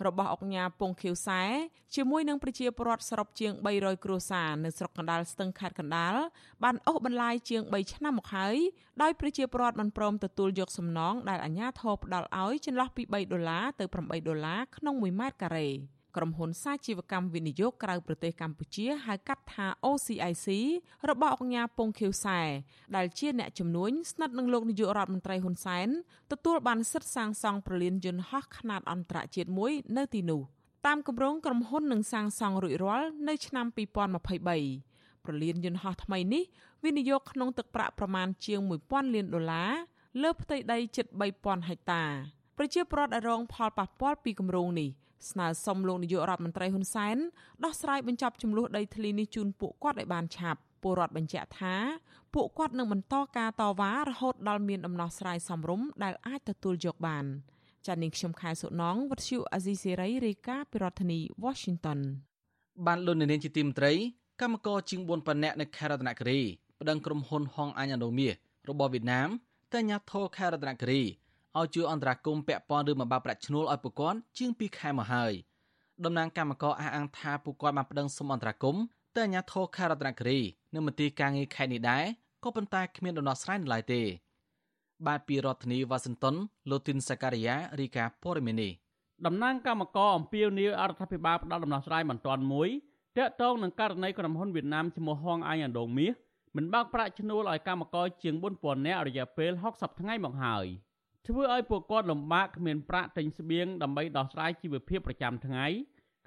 [0.07, 1.41] របស់អង្គការពងខៀវសែ
[1.95, 6.15] ជាមួយនឹងប្រជាពលរដ្ឋសរុបជាង300គ្រួសារនៅស្រុកកណ្ដាលស្ទឹងខេត្តកណ្ដាល
[6.63, 8.55] បានអូសបន្លាយជាង3ឆ្នាំមកហើយ
[9.01, 15.69] ដោយប្រជាពលរដ្ឋមិនព្រមទទួលយកសំណងដែលអាជ្ញាធរផ្ដល់ឲ្យចន្លោះពី3ដុល្លារទៅ8ដុល្លារក្នុង1ម៉ែត្រការ៉េ។
[16.17, 20.47] ក្រុមហ៊ុនសាជីវកម្មវិនិយោគក្រៅប្រទេសកម្ពុជាហៅកាត់ថា OCIC
[21.09, 22.39] របស់អង្គការពងខៀវសែ
[22.95, 25.87] ដែលជាអ្នកជំនួញស្និទ្ធនឹងលោកនាយករដ្ឋមន្ត្រីហ៊ុនសែន
[26.31, 30.41] ទទួលបានសិទ្ធិសាងសង់ប្រលានយន្តហោះខ្នាតអន្តរជាតិមួយនៅទីនោះ
[30.85, 36.43] តាមគម្រោងក្រុមហ៊ុននឹងសាងសង់រួចរាល់នៅឆ្នាំ2023ប្រលានយន្តហោះថ្មីនេះ
[36.83, 39.71] វិនិយោគក្នុងទឹកប្រាក់ប្រមាណជាង1000លានដុល្លារ
[40.21, 41.05] លើផ្ទៃដីជិត
[41.37, 42.03] 3000ហិកតា
[42.57, 44.89] ប្រជាពលរដ្ឋរងផលប៉ះពាល់ពីគម្រោងនេះ
[45.31, 47.17] ស្នើសុំលោកនាយករដ្ឋមន្ត្រីហ៊ុនសែន
[47.63, 51.75] ដោះស្រាយបញ្ចប់ចំនួនដីធ្លីនេះជូនពួកគាត់ឲ្យបានឆាប់ពលរដ្ឋបញ្ជាក់ថា
[52.33, 57.25] ពួកគាត់នឹងបន្តការតវ៉ារហូតដល់មានដំណោះស្រាយសមរម្យដែលអាចទទួលយកបាន
[57.87, 61.99] ចា៎នាងខ្ញុំខែសុណងវັດឈូអាស៊ីសេរីរាយការណ៍ពីរដ្ឋធានី Washington
[62.85, 63.93] បានលុននាងជាទីមត្រី
[64.41, 66.39] កម្មករជាង4ប៉ុណ្ណេះនៅខេត្តរតនគិរី
[66.81, 68.29] ប្តឹងក្រុមហ៊ុនហងអាញ៉ាណូមៀ
[68.69, 69.29] របស់វៀតណាម
[69.71, 71.01] ទៅអាញាធរខេត្តរតនគិរី
[71.57, 75.33] ឲ្យជួយអន្តរាគមន៍ពាក់ព័ន្ធរឿងមកបាប្រាក់ឈ្នួលឲ្យប្រព័ន្ធជាង2ខែមកហើយ
[76.05, 78.83] តំណាងកម្មករអះអាងថាពួកគាត់បានប្តឹងសុំអន្តរាគមន៍
[79.15, 80.39] ទៅអាជ្ញាធរខេត្តរតនគិរី
[80.73, 82.03] និងមន្ទីរការងារខេត្តនេះដែរ
[82.43, 84.01] ក៏ប៉ុន្តែគ្មានដំណោះស្រាយនៅឡើយទេ
[85.07, 86.35] បាទពីរដ្ឋធានីវ៉ាស៊ីនតោន
[86.69, 88.69] លោកទីនសាការីយ៉ារីកាព័រមីនី
[89.25, 92.69] តំណាងកម្មករអំពាវនាវអរដ្ឋាភិបាលផ្ដល់ដំណោះស្រាយបន្ទាន់មួយ
[93.17, 96.13] ទាក់ទងនឹងករណីក្រុមហ៊ុនវៀតណាមឈ្មោះហងអាយអាដងមាស
[96.55, 100.65] មិនបើកប្រាក់ឈ្នួលឲ្យកម្មករជាង4000នាក់រយៈពេល60ថ្ងៃមកហើយ
[101.27, 105.65] ធ្វើឲ្យពួកគាត់លំបាកគ្មានប្រាក់ទិញស្បៀងដើម្បីដោះស្រាយជីវភាពប្រចាំថ្ងៃ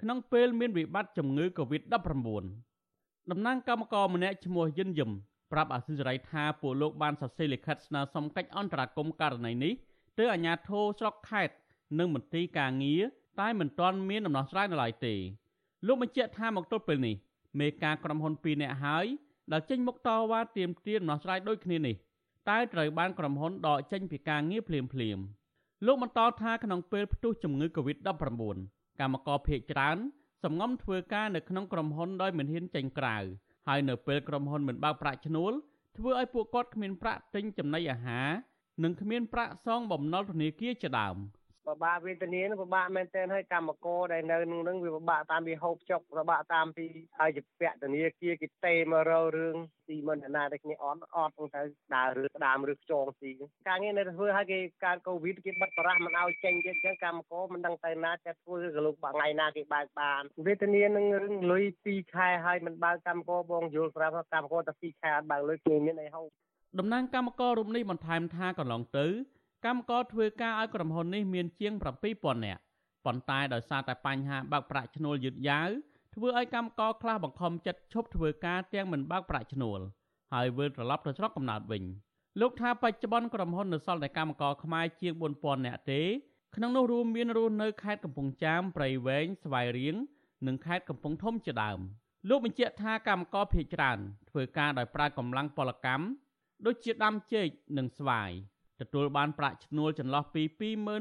[0.01, 1.93] ក្នុងពេលមានវិបត្តិជំងឺ Covid-19
[3.31, 5.11] តំណាងកម្មករម្នាក់ឈ្មោះយិនយឹម
[5.51, 9.73] ប្រាប់អាស៊ីសេរីថាពួកលោកបានសរសេរលិខិតស្នើសុំកិច្ចអន្តរាគមន៍ករណីនេះ
[10.19, 11.55] ទៅអាជ្ញាធរស្រុកខេត្ត
[11.99, 13.01] និងមន្ទីរការងារ
[13.41, 15.15] តែមិនទាន់មានដំណោះស្រាយនៅឡើយទេ
[15.87, 17.15] លោកបញ្ជាក់ថាមកទល់ពេលនេះ
[17.59, 19.05] មេការក្រុមហ៊ុន2នាក់ហើយ
[19.51, 21.95] ដែលចេញមុខតវ៉ាទាមទារដំណោះស្រាយដូចគ្នានេះ
[22.49, 25.19] តែត្រូវបានក្រុមហ៊ុនដកចេញពីការងារភ្លាមភ្លាម
[25.85, 28.57] លោកបន្តថាក្នុងពេលផ្ទុះជំងឺ Covid-19
[28.99, 29.97] កម្មករភេកច្រើន
[30.43, 33.17] សំងំធ្វើការនៅក្នុងក្រុមហ៊ុនដោយមិនហ៊ានចេញក្រៅ
[33.67, 35.51] ហើយនៅពេលក្រុមហ៊ុនមិនបើកប្រាក់ឈ្នួល
[35.97, 38.27] ធ្វើឲ្យពួកគាត់គ្មានប្រាក់ទិញចំណីអាហារ
[38.83, 41.17] និងគ្មានប្រាក់សងបំណុលធនាគារជាដើម។
[41.67, 46.85] ពិបាកវេទនាពិបាកមែនទែនហើយកម្មករដែលនៅនឹងនឹងវាពិបាកតាមវាហូបចុកពិបាកតាមពី
[47.19, 49.55] ហើយជាពាក់ធនាគារគេទេមករករឿង
[49.89, 51.61] ទីមិនណាតែគ្នាអត់អត់ទៅ
[51.95, 53.31] ដើរឬក្តាមឬខ្ចងទី
[53.67, 66.27] ការងារនៅធ្វើឲ្យគេកើតកូវីដគេបិទបរះមិនឲ្យចេញទៀតអញ្ចឹងកម្មករមិនដឹងទៅណាតែធ្វើក៏លោកថ្ងៃណាគេបើកបានវេទនានឹងរឿងលុយ2ខែហើយមិនបើកកម្មករបងយល់ប្រាប់កម្មករតែ2ខែអត់បើកលុយគេមានអីហូប
[66.79, 69.07] តំណាងកម្មកររូបនេះបន្ថែមថាកន្លងទៅ
[69.65, 71.73] កម្មករធ្វើការឲ្យក្រុមហ៊ុននេះមានជាង
[72.09, 72.61] 7000នាក់
[73.05, 75.69] ប៉ុន្តែដោយសារតែបញ្ហាបើកប្រាក់ឈ្នួលយឺតយ៉ាវ
[76.15, 79.79] ធ្វើឲ្យកម្មករខ្លះបង្ខំចិត្តឈប់ធ្វើការទាំងមិនបើកប្រាក់ឈ្នួល
[80.33, 81.83] ហើយវិលត្រឡប់ទៅស្រុកកំណើតវិញ
[82.39, 86.01] លោកថាបច្ចុប្បន្នក្រុមហ៊ុននៅសល់តែកម្មករខ្មែរជាង4000នាក់ទេ
[86.55, 89.95] ក្នុងនោះរួមមានរស់នៅខេត្តកំពង់ចាមព្រៃវែងស្វាយរៀង
[90.47, 91.79] និងខេត្តកំពង់ធំជាដើម
[92.29, 93.99] លោកបញ្ជាក់ថាកម្មករភៀសច្រើន
[94.29, 96.05] ធ្វើការដោយប្រើកម្លាំងពលកម្ម
[96.65, 97.47] ដូចជាដាំចេក
[97.77, 98.31] និងស្វាយ
[98.81, 100.43] ទទួលបានប្រាក់ឈ្នួលចន្លោះពី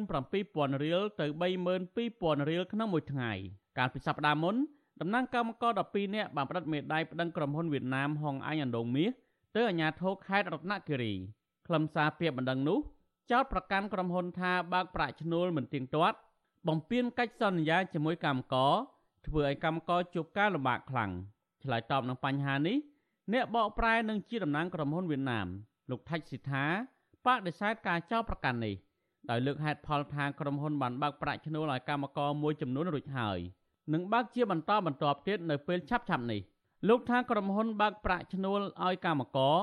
[0.09, 1.27] 27,000រៀលទៅ
[1.87, 3.33] 32,000រៀលក្នុងមួយថ្ងៃ
[3.79, 4.57] កាលពីសប្តាហ៍មុន
[5.01, 9.11] តំណាងកម្មករ12នាក់បានផ្តិតមេដាយប្តឹងក្រុមហ៊ុនវៀតណាមហុងអញអណ្ដូងមាស
[9.57, 11.13] ទៅអាជ្ញាធរខេត្តរតនគិរី
[11.67, 12.79] ខ្លឹមសារពាក្យបណ្ដឹងនោះ
[13.31, 16.17] ចោទប្រកាន់ក្រុមហ៊ុនថាបើកប្រាក់ឈ្នួលមិនទៀងទាត់
[16.69, 18.75] បំពេញកិច្ចសន្យាជាមួយកម្មករ
[19.27, 21.11] ធ្វើឲ្យកម្មករជួបការលំបាកខ្លាំង
[21.63, 22.77] ឆ្លើយតបនឹងបញ្ហានេះ
[23.33, 25.47] អ្នកបកប្រែនឹងជាតំណាងក្រុមហ៊ុនវៀតណាម
[25.91, 26.65] លោកថាច់ស៊ីថា
[27.27, 28.75] បដិសេធការចោទប្រកាន់នេះ
[29.31, 33.39] ដោយលើកហេតុផលថាក្រុមហ៊ុនបានបើកប្រាក់ឈ្នួលឲ្យកម្មករមួយចំនួនរួចហើយ
[33.93, 36.41] និងបើកជាបន្តបន្ទាប់ទៀតនៅពេលឆាប់ៗនេះ
[36.89, 39.57] លោកថាក្រុមហ៊ុនបើកប្រាក់ឈ្នួលឲ្យកម្មករ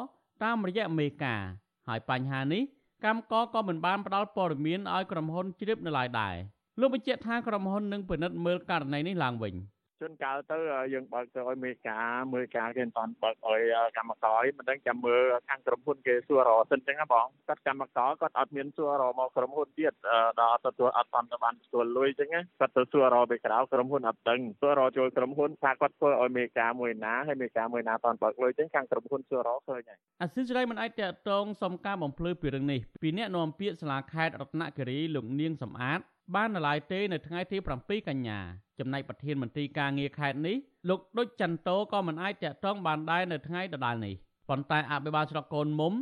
[0.44, 1.42] តាមរយៈមេការ
[1.88, 2.64] ហើយបញ្ហានេះ
[3.06, 6.36] កម្មករក៏មិនបានផ្ដល់ព័ត៌មានឲ្យក្រុមហ៊ុនជ្រាបនៅឡើយដែរ
[6.80, 9.54] លោកបញ្ជាក់ថាក្រុមហ៊ុននឹងពិនិត្យមើលករណីនេះឡើងវិញ។
[10.02, 10.58] ជួនកាលទៅ
[10.94, 13.62] យើងបើកទៅឲ្យមេការមើលការគេមិនតាន់បើកឲ្យ
[13.98, 19.94] កម្មករមិនដឹងចាំមើលខាងក្រុមហ៊ុនគេសួររកសិនចឹងណាបងគាត់កម្មករគាត់អត់មានសួររកមកក្រុមហ៊ុនទៀត
[20.42, 36.02] ដល់ទទួលអត់តាន់បានទទួលលុយចឹងណាគាត់ទៅសួររកពីក្រៅក្រុមហ៊ុនអត់ដឹងសួររកចូលក្រុមហ៊ុនថាគាត់ធ្វើឲ្យមេការមួយណាហើយមេការមួយណាតាន់បើកលុយចឹងខាងក្រុមហ៊ុនសួររកឃើញហើយអាស៊ីសេរីមិនអាចតតងសុំការបំភ្លឺពីរឿងនេះពីអ្នកនាំពាក្យសាលាខេត្តរតនគិរីលោកនាងសំអាត
[36.36, 38.40] បាននៅឡើយទេនៅថ្ងៃទី7កញ្ញា
[38.80, 40.58] ចំណែកប្រធានមន្ត្រីការងារខេត្តនេះ
[40.90, 44.16] លោកដុចចន្ទតោក៏មិនអាចតាក់ទងបានដែរនៅថ្ងៃដដែលនេះ
[44.50, 45.94] ប៉ុន្តែអភិបាលស្រុកកូនមុំ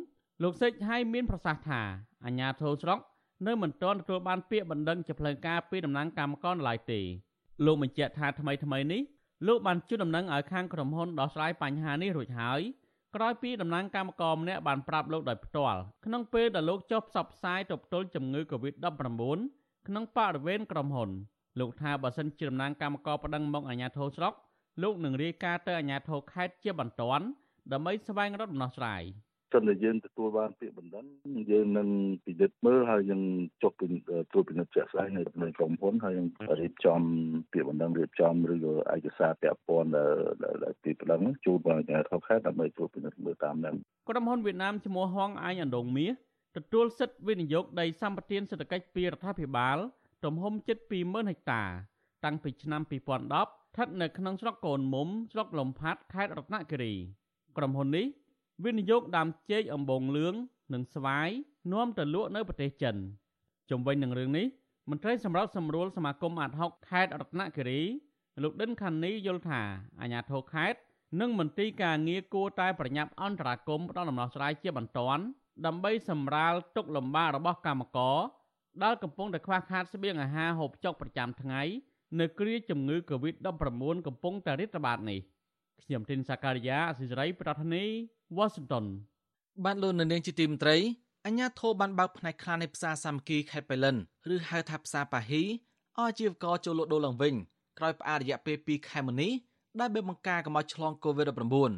[0.44, 1.82] លោកសេចហៃមានប្រសាសន៍ថា
[2.26, 3.00] អាជ្ញាធរស្រុក
[3.48, 7.02] នៅមិនទាន់ទទួលបានពាក្យបណ្ដឹងជាផ្លូវការពីតំណាងកម្មករឡើយទេ
[7.66, 9.02] លោកបញ្ជាក់ថាថ្មីថ្មីនេះ
[9.48, 12.62] លោកបានជូនដំណឹងឲ្យខាងក្រុមហ៊ុនដោះស្រាយបញ្ហានេះរួចហើយ
[13.16, 21.10] ក្រោយពីតំណាងកម្មករម្នាក់បានប្រាប់លោកដោយផ្ទាល់ក្នុងពេលដែលលោកចុះផ្សព្វផ្សាយទប់ទល់ជំងឺ Covid-19 ក្នុងបរិវេណក្រុមហ៊ុន
[21.60, 24.34] លោកថាបើសិនជាតំណាងកម្មករប្តឹងមកអាជ្ញាធរស្រុក
[24.84, 27.26] លោកនឹងរាយការណ៍ទៅអាជ្ញាធរខេត្តជាបន្ទាន់
[27.74, 29.04] ដើម្បីស្វែងរកដំណោះស្រាយ
[29.54, 31.06] សិនតែយើងទទួលបានពាក្យបណ្ដឹង
[31.52, 31.90] យើងនឹង
[32.26, 33.22] ពិនិត្យមើលហើយយើង
[33.64, 33.86] ចុះពី
[34.32, 36.30] ត្រួតពិនិត្យជាក់ស្ដែងនៅក្នុងក្រុមហ៊ុនហើយយើង
[36.62, 37.02] រៀបចំ
[37.54, 43.76] ពាក្យបណ្ដឹងរៀបចំឬក៏ឯកសារពាក់ព័ន្ធដែលពីបណ្ដឹងជូនដល់អាជ្ញាធរខេត្តដើម្បីត្រួតពិនិត្យមើលតាមនឹង
[44.10, 46.14] ក្រុមហ៊ុនវៀតណាមឈ្មោះហងអាញអណ្ដងមាស
[46.58, 49.78] ទទួលសិទ្ធិវិនិយោគដីសម្បត្តិសេដ្ឋកិច្ចពីរដ្ឋាភិបាល
[50.26, 51.64] ទំហំជិត20000ហិកតា
[52.26, 56.94] តាំងពីឆ្នាំ2010ស្ថិតនៅក្នុងស្រុកកូនមុំស្រុកលំផាត់ខេត្តរតនគិរី
[57.58, 58.06] ក្រុមហ៊ុននេះ
[58.66, 60.36] វិនិយោគដើមចេកអំបងលឿង
[60.74, 61.30] និងស្វាយ
[61.74, 62.96] នាំទៅលក់នៅប្រទេសចិន
[63.70, 64.46] ជំវិញនឹងរឿងនេះ
[64.90, 67.82] មន្ត្រីសម្រាប់សម្រួលសមាគមអាត់ហុកខេត្តរតនគិរី
[68.44, 69.62] លោកដិនខានីយល់ថា
[70.02, 70.80] អាញាធរខេត្ត
[71.20, 75.24] និងមន្ត្រីការងារគួរតែប្រញាប់អន្តរាគមន៍ផ្ដល់ដំណោះស្រាយជាបន្ទាន់
[75.66, 78.18] ដើម្បីសម្រាលទុកលំបាករបស់កម្មករ
[78.84, 81.62] ដែលកំពុងតែខ្វះខាតស្បៀងអាហារហូបចុកប្រចាំថ្ងៃ
[82.20, 85.20] នៅគ្រាជំងឺ Covid-19 កំពុងតែរីករាលដាលនេះ
[85.84, 87.84] ខ្ញុំទីនសាការីយ៉ាអសិរ័យប្រធានី
[88.38, 88.86] វ៉ាស៊ីនតោន
[89.64, 90.78] បានលោកនៅនាងជាទីមត្រី
[91.26, 93.96] អញ្ញាធិបបានបើកផ្នែកខ្លះនៃផ្សារសាមគ្គីខេត្តបៃលិន
[94.34, 95.52] ឬហៅថាផ្សារប៉ាហ៊ីឲ្យ
[96.00, 97.34] អាជីវករចូលលក់ដូរឡើងវិញ
[97.80, 99.32] ក្រោយផ្អាករយៈពេល2ខែមុននេះ
[99.80, 101.72] ដែលបានបង្ការកម្ពុជាឆ្លង COVID-19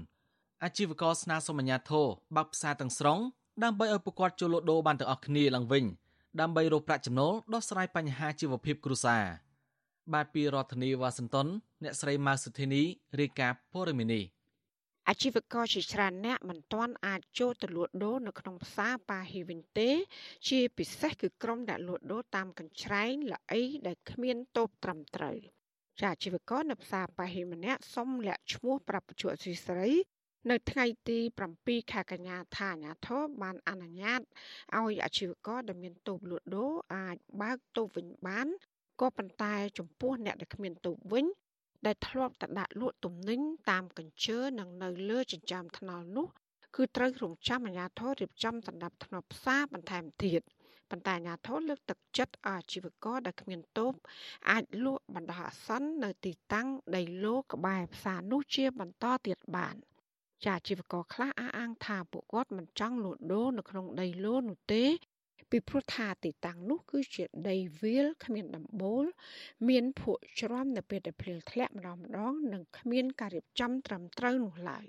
[0.64, 2.06] អាជីវករស្នើសុំអាជ្ញាធរ
[2.36, 3.20] បើកផ្សារទាំងស្រុង
[3.64, 5.86] ដើម្បីឲ្យពួកគាត់ចូលលក់ដូរបានទាំងអស់គ្នាឡើងវិញ
[6.42, 9.24] ដើម្បីរកប្រាក់ចំណូលដោះស្រាយបញ្ហាជីវភាពគ្រួសារ
[10.14, 11.48] បាទពីរដ្ឋធានីវ៉ាស៊ីនតោន
[11.84, 12.84] អ្នកស្រីម៉ៅសុធីនី
[13.20, 14.24] រាយការណ៍ព័ត៌មាននេះ
[15.10, 19.90] អាជីវករជាច្រើនអ្នកមិនទាន់អាចចូលទៅលក់ដូរនៅក្នុងផ្សារប៉ាហ៊ីវិញទេ
[20.48, 25.38] ជាពិសេសគឺក្រុមអ្នកលក់ដូរតាមកញ្ច្រែងល្អីដែលគ្មានតូបត្រឹមត្រូវ
[26.00, 29.90] ចាអាជីវករនៅផ្សារប៉ាហ៊ីម្នាក់សុំលាក់ឈ្មោះប្រាប់បញ្ជាអសីស្រី
[30.52, 31.20] នៅថ្ងៃទី
[31.56, 34.22] 7ខែកញ្ញាថាអាញាធរបានអនុញ្ញាត
[34.78, 38.48] ឲ្យអាជីវករដែលមានតូបលក់ដូរអាចបើកតូបវិញបាន
[39.02, 41.26] ក៏ប៉ុន្តែចំពោះអ្នកដែលគ្មានតូបវិញ
[41.86, 43.40] ដែលធ្លាប់តែដាក់លក់ទំនិញ
[43.72, 46.28] តាមកញ្ជើនិងនៅលើចិញ្ចើមថ្នល់នោះ
[46.76, 50.42] គឺត្រូវរងចាំអាជ្ញាធររៀបចំដណ្ដាប់ធ្នាប់ផ្សារបន្ថែមទៀត
[50.90, 53.94] ប៉ុន្តែអាជ្ញាធរលើកទឹកចិត្តអាជីវករដែលគ្មានតូប
[54.52, 59.78] អាចលក់បណ្ដោះអាសន្ននៅទីតាំងដីឡូក្បែរផ្សារនោះជាបន្តទៀតបាន
[60.46, 64.86] ចាអាជីវករខ្លះអះអាងថាពួកគាត់មិនចង់លក់ដូរនៅក្នុងដីឡូនោះទេ
[65.52, 69.06] ពីព្រោះថាទីតាំងនោះគឺជាដីវាលគ្មានដំបូល
[69.68, 74.86] មានភក់ជ្រាំនៅពេលដែលភ្លៀងធ្លាក់ម្ដងម្ដង និងគ្មានការរៀបចំត្រឹមត្រូវនោះឡើយ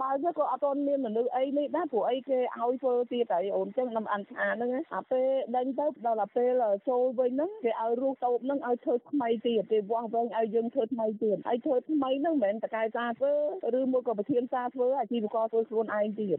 [0.00, 13.32] បើទៅក៏អត់ទាន់មានមនុស្សអីនេះដែរព្រោះអីគេឲ្យធ្វើទៀតហើយអូនចឹងខ្ញុំអានថាហ្នឹងអាពេលដេញទៅដល់តែពេលចូលវិញហ្នឹងគេឲ្យរស់តូបហ្នឹងឲ្យធ្វើថ្មីទៀតគេវាស់វែងឲ្យយើងធ្វើថ្មីទៀតហើយធ្វើថ្មីហ្នឹងមិនមែនតកែសារធ្វើ
[13.78, 16.38] ឬមួយក៏ប្រធានសារធ្វើអាជីវករធ្វើខ្លួនឯងទៀត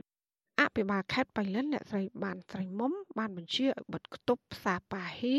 [0.62, 5.38] អភិបាលខេត្តបៃលិនអ្នកស្រីបានស្រីមុំបានបញ្ជាឲ្យបិទគប់ផ្សារប៉ាហ៊ី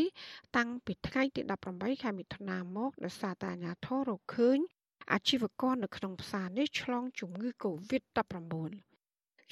[0.56, 1.40] តាំងពីថ្ងៃទី
[1.72, 4.58] 18ខែមិថុនាមកដោយសារតែអាជ្ញាធររកឃើញ
[5.12, 8.54] អាជីវករនៅក្នុងផ្សារនេះឆ្លងជំងឺ Covid-19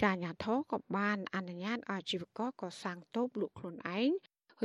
[0.00, 4.10] ចាអាជ្ញាធរក៏បានអនុញ្ញាតឲ្យអាជីវករកសាងតូបលក់ខ្លួនឯង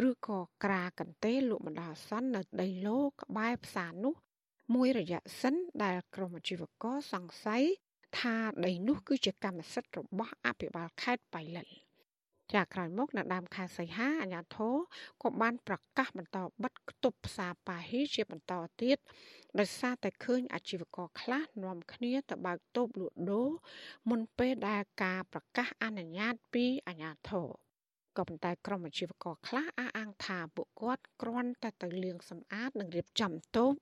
[0.09, 4.13] ឬក៏ក្រាកន្ទេលលក់បណ្ដោះអាសន្ននៅដីឡូក្បែរផ្សារនោះ
[4.73, 7.63] មួយរយៈសិនដែលក្រុមអាជីវករសង្ស័យ
[8.19, 8.35] ថា
[8.65, 11.67] ដីនោះគឺជាកម្មសិទ្ធិរបស់អភិបាលខេត្តបៃលិន
[12.55, 14.75] ចាក្រោយមកនៅដើមខែសីហាអាជ្ញាធរ
[15.23, 18.97] ក៏បានប្រកាសបន្តបិទគប់ផ្សារប៉ាហ៊ីជាបន្តទៀត
[19.59, 23.49] ដោយសារតែឃើញអាជីវករខ្លះនាំគ្នាទៅបើកតូបលក់ដូរ
[24.09, 27.47] មុនពេលដែលការប្រកាសអនុញ្ញាតពីអាជ្ញាធរ
[28.17, 33.73] ក៏ប៉ុន្តែក្រុមអាជីវករខ្លះអះអាងថាពួកគាត់គ្រាន់តែទៅលាងសម្អាតនិងរៀបចំតូប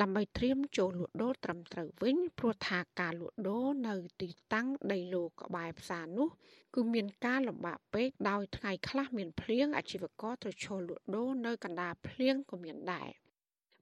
[0.00, 6.28] ដើម្បីត្រៀមចូលលក់ដូរត្រឹមត្រូវវិញព្រោះថាការលក់ដូរនៅទីតាំងដីឡូក្បែរផ្សារនោះ
[6.74, 13.08] គឺមានការលំបាកពេកដោយថ្ងៃខ្លះមានភ្លៀងអាជីវករត្រូវឈរលក់ដូរនៅកណ្ដាលភ្លៀងក៏មានដែរ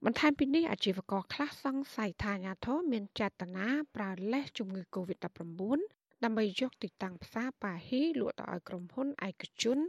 [0.05, 5.79] បន្ថែមពីនេះអាជីវករខ្លះសង្ស័យថាអាញាធរមានចេតនាប្រើលេសជំងឺ Covid-19
[6.23, 9.79] ដើម្បីយកទីតាំងផ្សារប៉ាហ៊ីលក់ទៅឲ្យក្រុមហ៊ុនឯកជន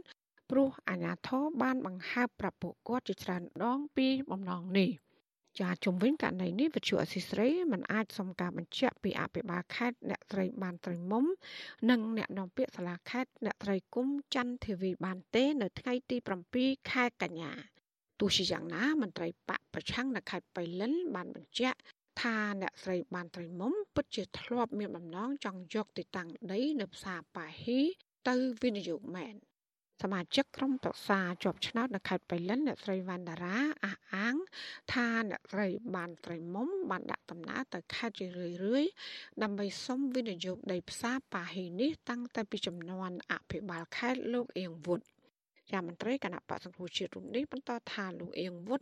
[0.49, 4.91] ព្រោះអាញាធរបានបង្ហើបប្រាប់ពួកគាត់ជាច្រើនដងពីបំណងនេះ។
[5.59, 11.25] ចាជំវិញករណីនេះវិទ្យុអសីស្រីមិនអាចសុំការបញ្ជាក់ពីអភិបាលខេត្តអ្នកត្រីបានត្រីមុំ
[11.89, 16.17] និងអ្នកនាំពាក្យសាលាខេត្តអ្នកត្រីគុំច័ន្ទធីវីបានទេនៅថ្ងៃទី
[16.53, 17.51] 7ខែកញ្ញា
[18.19, 21.77] ទោះជាយ៉ាងណាមន្ត្រីបកប្រឆាំងនៅខេត្តបៃលិនបានបញ្ជាក់
[22.21, 27.81] ថាអ្នកស្រីបានត្រីមុំពិតជាធ្លាប់មានបំណងចង់យកទីតាំងដីនៅផ្សារប៉ាហ៊ី
[28.27, 29.35] ទៅវិនិយោគមែន
[30.01, 34.35] សមាជិកក្រុមប្រឹក្សាជាប់ឆ្នោតនៅខេត្តបៃលិនអ្នកស្រីវណ្ណរាអះអាង
[34.93, 38.85] ថាអ្នកស្រីបានត្រីមុំបានដាក់ដំណើរទៅខេត្តជារឿយរឿយ
[39.43, 44.99] ដើម្បីសុំវិនិយោគដីផ្សារប៉ាហ៊ីនេះតាំងតែពីចំនួនអភិបាលខេត្តលោកអៀងវុត
[45.69, 48.81] ជាមន្ត្រីគណៈបក្សសង្គ្រោះជាតិរូបនេះបន្តថាលោកអៀងវុត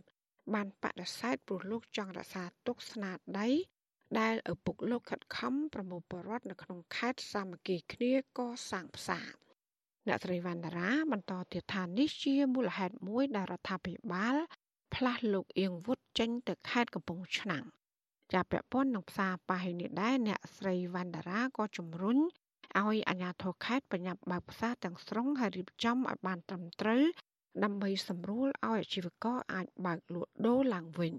[0.53, 3.49] បានបដិសេធព្រោះលោកចង់រក្សាទុកស្នាដៃ
[4.19, 8.39] ដែលឪពុកលោកខិតខំប្រមូលបរដ្ឋនៅក្នុងខេត្តសាមគ្គីគ្នាក
[8.71, 9.48] សាងផ្សារ
[10.07, 14.35] អ្នកស្រីវណ្ណរាបន្តទៀតថានេះជាមូលហេតុមួយដែលរដ្ឋាភិបាល
[14.95, 17.65] ផ្លាស់លោកអៀងវុតចេញទៅខេត្តកំពង់ឆ្នាំង
[18.31, 22.17] ជាពាក់ព័ន្ធនឹងផ្សារប៉ាហេនេះដែរអ្នកស្រីវណ្ណរាក៏ជំរុញ
[22.79, 27.03] ឲ្យអាជ្ញាធរខេត្តបញ្ញាប់បើកផ្សារទាំងស្រុងហើយរៀបចំឲ្យបានត្រឹមត្រូវ
[27.63, 31.13] ដើម្បីសម្រួលឲ្យអាជីវករអាចបើកលក់ដូរឡើងវិញ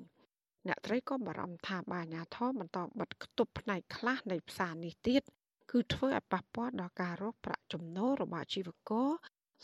[0.66, 5.22] អ្នកត្រីក៏បារម្ភថាបើអាជ្ញាធរបន្តបិទគប់ផ្នែកខ្លះនៃផ្សារនេះទៀត
[5.70, 9.08] គឺធ្វើឲ្យប៉ះពាល់ដល់ការរកប្រាក់ចំណូលរបស់អាជីវករ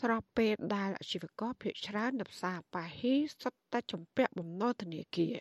[0.01, 5.37] ស្របពេលដែលអាជីវករភាគច្រើននៅផ្សារប៉ាហ៊ីសុទ្ធតែជំពាក់បំណុលធនាគារ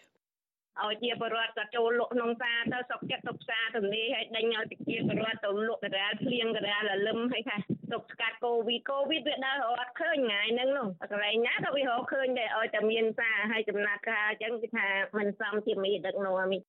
[0.84, 7.56] ឲ្យជាបរិវត្តក៏ចូលលក់ក្នុងផ្សារទៅសុកចិត្តទៅផ្សារទៅនេះឲ្យដេញឲ្យប្រជាពលរដ្ឋទៅលក់កដាលភ្លៀងកដាលលឹមហើយថា
[7.92, 14.86] ទប់ស្កាត់កូវីដកូវីដវាដើររត់ឃើញថ្ងៃហ្នឹងនោះកន្លែងណាក៏វារកឃើញដែរឲ្យតែមានសារឲ្យចំណាត់ការអញ្ចឹងគឺថា
[15.18, 16.62] មិនសមជាមេដឹកនាំនេះ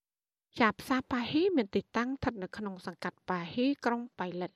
[0.59, 4.53] ជាផ្សារប៉ាហ៊ីមានទីតាំងស្ថិតនៅក្នុងសង្កាត់ប៉ាហ៊ីក្រុងបៃលិន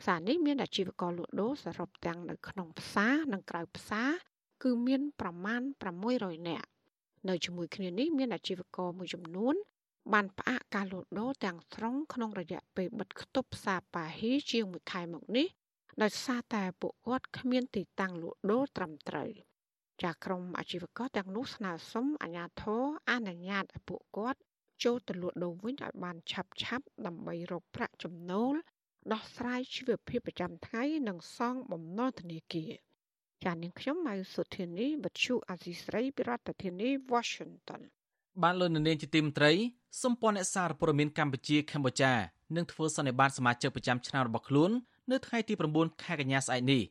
[0.00, 4.10] ផ្សារនេះមានអាជីវករលក់ដូរសរុបទាំងនៅក្នុងផ្សារនិងក្រៅផ្សារ
[4.62, 5.60] គឺមានប្រមាណ
[6.04, 6.68] 600នាក់
[7.28, 9.54] នៅជាមួយគ្នានេះមានអាជីវករមួយចំនួន
[10.12, 15.46] បានផ្អាកការលក់ដូរទាំងស្រុងក្នុងរយៈពេលបិទគប់ផ្សារប៉ាហ៊ីជាង1ខែមកនេះ
[16.02, 19.30] ដោយសារតែពួកគាត់គ្មានទីតាំងលក់ដូរត្រឹមត្រូវ
[20.02, 24.40] ចាក្រុមអាជីវករទាំងនោះស្នើសុំអាជ្ញាធរអនុញ្ញាតឲ្យពួកគាត់
[24.82, 28.54] ចូលទៅលក់ដូរវិញឲ្យបានឆាប់ឆាប់ដើម្បីរកប្រាក់ចំណូល
[29.12, 32.72] ដោះស្រាយជីវភាពប្រចាំថ្ងៃនិងសងបំណុលធនាគារ
[33.44, 37.82] ចានាងខ្ញុំម៉ៅសុធានីវັດឈូអាស៊ីស្រីពីរដ្ឋធានី Washington
[38.42, 39.52] បានលោកនាងជាទីមត្រី
[40.02, 42.12] សម្ព័ន្ធអ្នកសារព័ត៌មានកម្ពុជាកម្ពុជា
[42.56, 44.70] នឹងធ្វើសន្និបាតសមាជិកប្រចាំឆ្នាំរបស់ខ្លួន
[45.10, 46.82] នៅថ្ងៃទី9ខែកញ្ញាស្អែកនេះ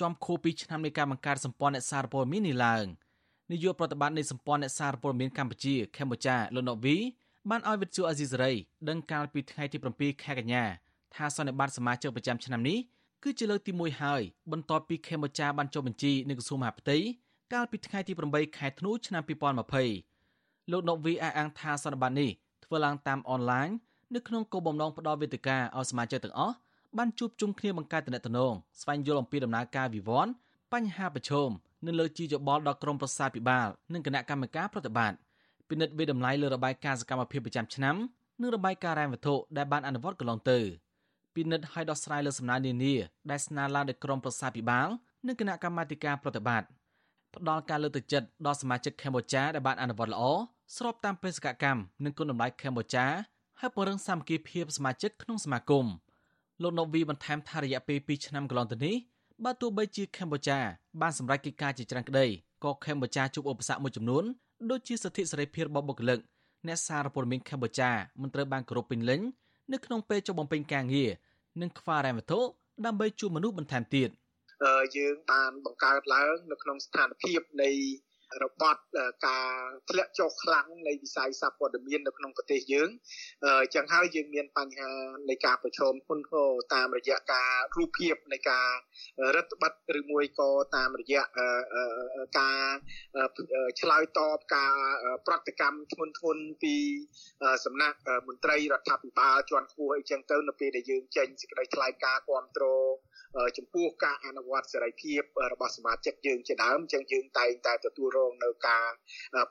[0.00, 2.84] ចំខួប2ឆ្នាំនៃការបង្កើតសម្ព័ន្ធអ្នកសារព័ត៌មាននេះឡើង
[3.50, 6.96] នាយកប្រតិបត្តិនៃសម្ព័ន្ធអ្នកសារព័ត៌មានកម្ពុជាកម្ពុជាលោកណូវី
[7.50, 8.52] បានឲ្យវិទ្យុអាស៊ីសេរី
[8.88, 10.64] ដឹងកាលពីថ្ងៃទី7ខែកញ្ញា
[11.14, 12.78] ថាសន្និបាតសមាជិកប្រចាំឆ្នាំនេះ
[13.22, 14.22] គឺជាលើកទី1ហើយ
[14.52, 16.98] បន្ទាប់ពីកម្ពុជាបានចុះបញ្ជីនៅក្រសួងមហាផ្ទៃ
[17.52, 19.22] កាលពីថ្ងៃទី8ខែធ្នូឆ្នាំ
[19.96, 22.30] 2020លោកណូវីអះអាងថាសន្និបាតនេះ
[22.64, 23.68] ធ្វើឡើងតាមអនឡាញ
[24.14, 26.54] នៅក្នុងគោលបំណងផ្ដល់វេទិកាឲ្យសមាជិកទាំងអស់
[26.98, 30.32] បានជួបជុំគ្នាបង្កើតទំនាក់ទំនងស្វែងយល់អំពីដំណើរការវិវត្ត
[30.72, 31.50] បញ្ហាប្រឈម
[31.86, 35.16] នៅលើជីវបលដល់ក្រមប្រសាភិបាលនិងគណៈកម្មការប្រតិបត្តិ
[35.68, 37.96] ពិនិត្យវិតម្លៃលើរបាយការណ៍សកម្មភាពប្រចាំឆ្នាំ
[38.40, 40.58] និងរបាយការណ៍រ៉ែវត្ថុដែលបានអនុវត្តកន្លងទៅ
[41.34, 42.94] ពិនិត្យឲ្យដោះស្រាយលើសំណើនានា
[43.30, 44.88] ដែលស្នើឡើងដោយក្រមប្រសាភិបាល
[45.26, 46.68] និងគណៈកម្មាធិការប្រតិបត្តិ
[47.34, 50.22] ផ្ដល់ការលើកទឹកចិត្តដល់សមាជិកកម្ពុជាដែលបានអនុវត្តល្អ
[50.76, 53.06] ស្របតាមបេសកកម្មនិងគុណតម្លៃកម្ពុជា
[53.60, 55.86] ហើយពង្រឹងសាមគ្គីភាពសមាជិកក្នុងសមាគម
[56.62, 58.96] លោកណូវីបន្ថែមថារយៈពេល2ឆ្នាំកន្លងទៅនេះ
[59.44, 60.58] បើទោះបីជាកម្ពុជា
[61.00, 62.26] បានសម្រេចកិច្ចការជាច្រើនក្តី
[62.64, 64.24] ក៏កម្ពុជាជួបឧបសគ្គមួយចំនួន
[64.70, 66.18] ដូចជាសិទ្ធិសេរីភាពរបស់បុគ្គលិក
[66.66, 67.90] អ្នកសារព័ត៌មានកម្ពុជា
[68.20, 69.20] មិនត្រូវបានគោរពពេញលេញ
[69.72, 71.10] នៅក្នុងពេលចុះបំពេញការងារ
[71.60, 72.38] និងខ្វះរ៉ែវត្ថុ
[72.86, 74.08] ដើម្បីជួបមនុស្សបន្ថែមទៀត
[74.96, 77.70] យើងបានបង្កើតឡើងនៅក្នុងស្ថានភាពនៃ
[78.44, 78.82] របត់
[79.26, 79.50] ការ
[79.90, 82.88] ធ្លាក់ចុះខ្លាំងនៃវិស័យសាព័ត៌មាននៅក្នុងប្រទេសយើង
[83.44, 84.90] អញ្ចឹងហើយយើងមានបញ្ហា
[85.30, 88.68] នៃការប្រឈមធ្ងន់ធ្ងរតាមរយៈការរូបភាពនៃការ
[89.36, 91.22] រដ្ឋបတ်ឬមួយក៏តាមរយៈ
[92.38, 92.62] ការ
[93.80, 94.74] ឆ្លើយតបការ
[95.26, 96.76] ប្រតិកម្មធ្ងន់ធ្ងរពី
[97.64, 97.98] សំណាក់
[98.28, 102.94] មន្ត្រីរដ្ឋាភិបាលជាន់ខ្ពស់អីចឹងទៅនៅពេលដែលយើងចេញសេចក្តីថ្លែងការណ៍គ្រប់គ្រង
[103.56, 105.20] ចំពោះការអនុវត្តសេរីភាព
[105.52, 108.86] របស់សមាជិកយើងជាដើមអញ្ចឹងយើងតែងតែទទួលរងនៅការ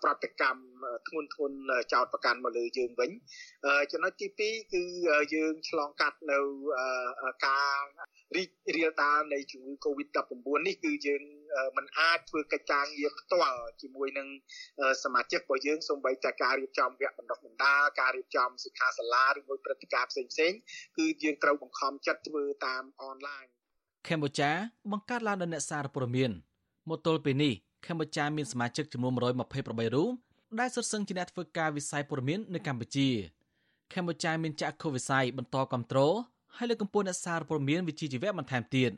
[0.03, 0.61] ប្រតិកម្ម
[1.07, 1.51] ធ្ងន់ធ្ងរ
[1.93, 3.11] ចោតប្រកាន់មកលើយើងវិញ
[3.91, 4.83] ចំណុចទី2គឺ
[5.35, 6.39] យើងឆ្លងកាត់នៅ
[7.47, 7.77] ការ
[8.35, 11.23] រីករាលដាលនៃជំងឺ Covid-19 នេះគឺយើង
[11.77, 14.27] មិនអាចធ្វើកិច្ចការងារផ្ទាល់ជាមួយនឹង
[15.03, 20.59] សមាជិករបស់យើងសូម្បីតែការរៀបចំវគ្គបណ្ដុះបណ្ដាលការរៀបចំសិក្ខាសាលាឬមួយព្រឹត្តិការណ៍ផ្សេងៗ
[20.97, 23.45] គឺយើងត្រូវបង្ខំចិត្តធ្វើតាមអនឡាញ
[24.07, 24.51] កម្ពុជា
[24.91, 26.31] បង្កើតឡើងដោយអ្នកសារព័ត៌មាន
[26.89, 27.53] មកទល់ពេលនេះ
[27.85, 29.21] កម្ពុជាមានសមាជិកចំនួន128
[29.95, 30.09] រូប
[30.59, 33.07] ដែលសុទ្ធសឹងជាអ្នកធ្វើការវិស័យព័ត៌មាននៅកម្ពុជា
[33.93, 36.13] កម្ពុជាមានចក្ខុវិស័យបន្តគ្រប់គ្រង
[36.55, 38.91] ហើយលើកកម្ពស់អ្នកសារព័ត៌មានវិជ្ជាជីវៈបន្ថែមទៀត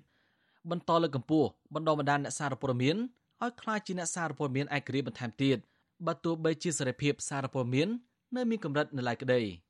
[0.71, 2.95] បន្តលើកកម្ពស់បណ្ដុំបណ្ដាលអ្នកសារព័ត៌មាន
[3.43, 5.57] ឲ្យក្លាយជាអ្នកសារព័ត៌មានឯករាជ្យបន្ថែមទៀត
[6.05, 7.87] បើទោះបីជាសេរីភាពសារព័ត៌មាន
[8.35, 9.41] នៅមានកម្រិតនៅឡើយក្តី។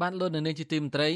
[0.00, 1.10] បានលោកនៅនាងជាទីមន្ត្រី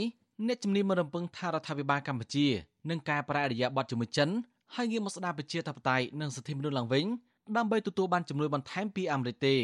[0.46, 2.46] អ្នកជំនាញមរំពឹងថារដ្ឋាភិបាលកម្ពុជា
[2.90, 4.28] នឹងកែប្រែអរិយាប័ត្រជាមួយចិន
[4.74, 7.04] ហើយងាកមកស្ដារប្រជាធិបតេយ្យនិងសិទ្ធិមនុស្សឡើងវិញ
[7.56, 9.56] ដើម្បីទទួលបានជំនួយបន្ថែមពីអាមេរិកទេ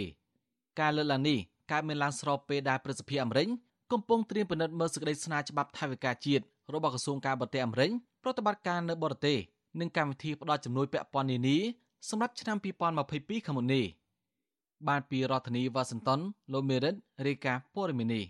[0.80, 1.38] ការលើកឡើងនេះ
[1.70, 3.48] កើតមានឡើងស្របពេលដែលប្រសិទ្ធភាពអាមេរិក
[3.92, 6.44] កំពុងត្រៀមពិនិត្យមើលសេចក្តីស្នើច្បាប់ថវិកាជាតិ
[6.74, 7.90] របស់ក្រសួងការបរទេសអាមេរិក
[8.22, 9.38] ប្រតិបត្តិការនៅបរទេស
[9.80, 11.56] និងកម្មវិធីផ្តល់ជំនួយពាក់ព័ន្ធនានា
[12.08, 13.84] សម្រាប់ឆ្នាំ2022ខាងមុខនេះ
[14.88, 16.20] បានពីរដ្ឋធានីវ៉ាស៊ីនតោន
[16.52, 16.94] លោកមេរិត
[17.26, 18.24] រាយការណ៍ព័ត៌មាននេះ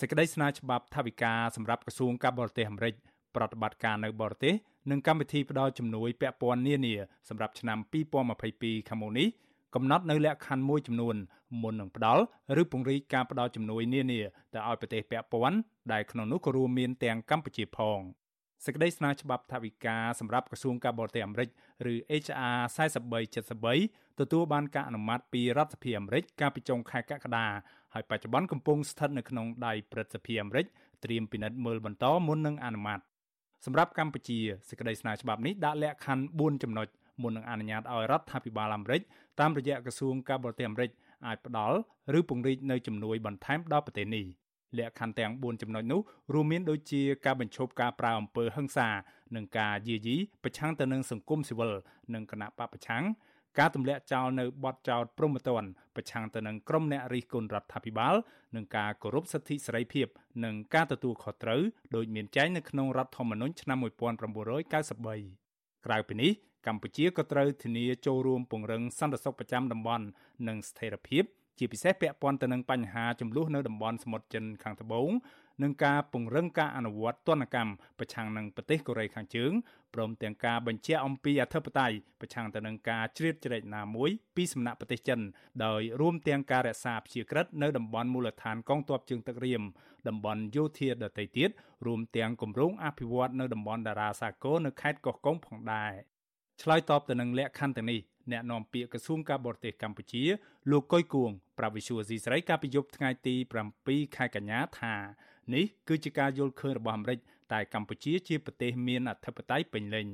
[0.00, 2.94] សេចក្តីស្នើច្បាប់ថវិកាសម្រាប់ក្រសួងការបរទេសអាមេរិក
[3.36, 4.54] ប្រតិបត្តិការនៅបរទេស
[4.90, 6.94] និងកម្មវិធីផ្ដល់ជំនួយពាក់ព័ន្ធនានា
[7.28, 7.78] សម្រាប់ឆ្នាំ
[8.32, 9.28] 2022ខាងមុខនេះ
[9.74, 11.16] កំណត់នៅលក្ខខណ្ឌមួយចំនួន
[11.62, 12.22] មុននឹងផ្ដល់
[12.60, 14.20] ឬពង្រីកការផ្ដល់ជំនួយនានា
[14.54, 15.58] ទៅឲ្យប្រទេសពាក់ព័ន្ធ
[15.92, 18.00] ដែលក្នុងនោះក៏រួមមានទាំងកម្ពុជាផង
[18.64, 21.48] សេចក្តីស្នើច្បាប់ថវិកាសម្រាប់ក្រសួងការបរទេសអាមេរិក
[21.92, 22.58] ឬ HR
[23.36, 27.46] 4373ទទួលបានការអនុម័តពីរដ្ឋសភាអាមេរិកកាលពីចុងខែកក្កដា
[27.94, 30.66] ហើយបច្ចុប្បន្នកំពុងស្ថិតនៅក្នុងដៃព្រឹទ្ធសភាអាមេរិក
[31.04, 33.00] ត្រៀមពិនិត្យមើលបន្តមុននឹងអនុម័ត
[33.64, 34.38] សម្រាប់កម្ពុជា
[34.68, 36.88] សេចក្តីស្នើច្បាប់នេះដាក់លក្ខខណ្ឌ4ចំណុច
[37.22, 39.00] មុននឹងអនុញ្ញាតឲ្យរដ្ឋាភិបាលអាមេរិក
[39.40, 40.90] តាមរយៈក្រសួងការបរទេសអាមេរិក
[41.26, 41.76] អាចផ្ដល់
[42.18, 44.24] ឬពង្រីកនៅជំនួយបន្ថែមដល់ប្រទេសនេះ
[44.78, 46.00] លក្ខខណ្ឌទាំង4ចំណុចនោះ
[46.34, 48.88] រួមមានដូចជាការបញ្ឈប់ការប្រើអំពើហិង្សា
[49.36, 51.72] និងការយាយីប្រឆាំងទៅនឹងសង្គមស៊ីវិល
[52.14, 53.04] និងគណៈបពប្រឆាំង
[53.58, 58.14] ការទម្លាក់ចោលនៅបទចោតព្រហ្មទណ្ឌប្រឆាំងទៅនឹងក្រុមអ្នករិះគន់រដ្ឋាភិបាល
[58.56, 60.06] និងការគោរពសិទ្ធិសេរីភាព
[60.44, 61.60] និងការទទួលខុសត្រូវ
[61.96, 66.32] ដោយមានចែងនៅក្នុងរដ្ឋធម្មនុញ្ញឆ្នាំ1993ក្រៅពីនេះ
[66.66, 70.04] កម្ពុជាក៏ត្រូវធានាចូលរួមពង្រឹងសន្តិសុខប្រចាំតំបន់
[70.48, 71.24] និងស្ថិរភាព
[71.58, 75.10] ជាពិសេសពាក់ព័ន្ធទៅនឹងបញ្ហាចំនួននៅតំបន់សមុទ្រចិនខាងត្បូង
[75.62, 79.52] និងការពង្រឹងការអនុវត្តទណ្ឌកម្មប្រឆាំងនឹងប្រទេសកូរ៉េខាងជើង
[79.94, 85.20] ព្រមទាំងការបញ្ជាក់អំពីអធិបតេយ្យប្រឆាំងទៅនឹងការជ្រៀតជ្រែកណាមួយពីសំណាក់ប្រទេសចិន
[85.64, 89.62] ដោយរួមទាំងការរក្សាព្យាក្រឹតនៅតំបន់មូលដ្ឋានកងទ័ពជើងទឹករៀម
[90.08, 91.50] តំបន់យោធាដទៃទៀត
[91.86, 95.92] រួមទាំងគម្រោងអភិវឌ្ឍនៅតំបន់តារាសាគរនៅខេត្តកោះកុងផងដែរ
[96.62, 98.00] ឆ្លើយតបទៅនឹងលក្ខខណ្ឌទាំងនេះ
[98.32, 100.22] អ្នកនាំពាក្យក្រសួងការបរទេសកម្ពុជា
[100.70, 103.34] លោកកុយគួងប្រាវិសុយស៊ីស្រីកាលពីយប់ថ្ងៃទី
[103.76, 104.94] 7ខែកញ្ញាថា
[105.54, 107.18] នេះគឺជាការយល់ឃើញរបស់អាមេរិក
[107.52, 110.08] តែកម្ពុជាជាប្រទេសមានអធិបតេយ្យពេញលេញ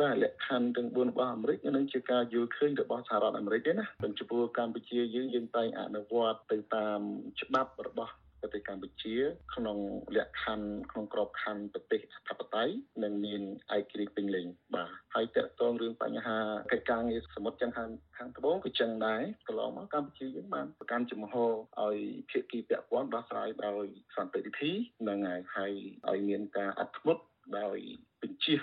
[0.00, 3.84] បាទលក្ខខណ្ឌទាំង4របស់អាមេរិកនឹងជាការយល់ឃើញរបស់សហរដ្ឋអាមេរិកទេណា
[4.18, 7.00] ចំពោះកម្ពុជាយើងយើងតែងអនុវត្តទៅតាម
[7.40, 8.12] ច្បាប់របស់
[8.44, 9.16] ប្រទេសកម្ពុជា
[9.54, 9.78] ក្នុង
[10.16, 12.74] លក្ខខណ្ឌក្នុងក្របខណ្ឌប្រទេសអធិបតេយ្យ
[13.04, 13.42] និងមាន
[13.76, 16.38] ឯករាជ្យពេញលេញបាទហើយតកតងរឿងបញ្ហា
[16.72, 21.50] កិច្ចការងារសមុទ្រចឹងខាងខាងត្បូងក៏ចឹងដែរកន្លងមកកម្ពុជាយើងបានប្រកាន់ជំហរ
[21.82, 21.96] ឲ្យ
[22.30, 23.86] ភាគីពាក់ព័ន្ធដោះស្រាយដោយ
[24.16, 24.72] សន្តិវិធី
[25.08, 25.18] នឹង
[25.56, 25.72] ហើយ
[26.10, 27.22] ឲ្យមានការអត់ធ្មត់
[27.58, 27.78] ដោយ
[28.22, 28.56] បញ្ជា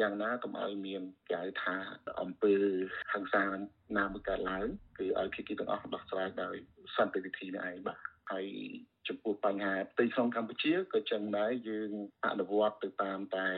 [0.00, 1.76] យ៉ាងណាកុំឲ្យមានគេហៅថា
[2.20, 2.54] អំពើ
[3.12, 3.44] ហិង្សា
[3.98, 4.66] ណាមួយកើតឡើង
[4.98, 6.56] គឺឲ្យភាគីទាំងអស់ដោះស្រាយដោយ
[6.96, 7.98] សន្តិវិធីនេះឯងបាទ
[8.32, 8.46] ហើយ
[9.08, 11.90] ចំពោះបញ្ហាផ្ទៃក្នុងកម្ពុជាក៏ចឹងដែរយើង
[12.26, 13.48] អនុវត្តទៅតាមតែ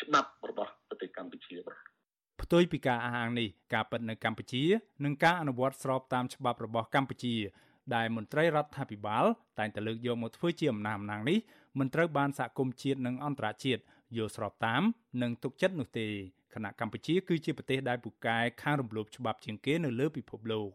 [0.00, 1.78] ច្បាប់របស់ប្រទេសកម្ពុជាបាទ
[2.42, 4.64] ផ្ទុយពីការអះអាងនេះការពិតនៅកម្ពុជា
[5.04, 7.36] នឹងការអនុវត្តស្របតាមច្បាប់របស់កម្ពុជា
[7.94, 9.24] ដែលមន្ត្រីរដ្ឋាភិបាល
[9.58, 11.38] តែងតែលើកយកមកធ្វើជាអំណះអំណាងនេះ
[11.78, 13.82] មិនត្រូវបានសហគមន៍ជាតិនិងអន្តរជាតិ
[14.16, 14.82] យល់ស្របតាម
[15.22, 16.06] និងទុកចិត្តនោះទេ
[16.54, 20.68] ខណៈកម្ពុជាគឺជាប្រទេសដែលពូកែខាងរំលោភច្បាប់ជាងគេនៅលើពិភពលោក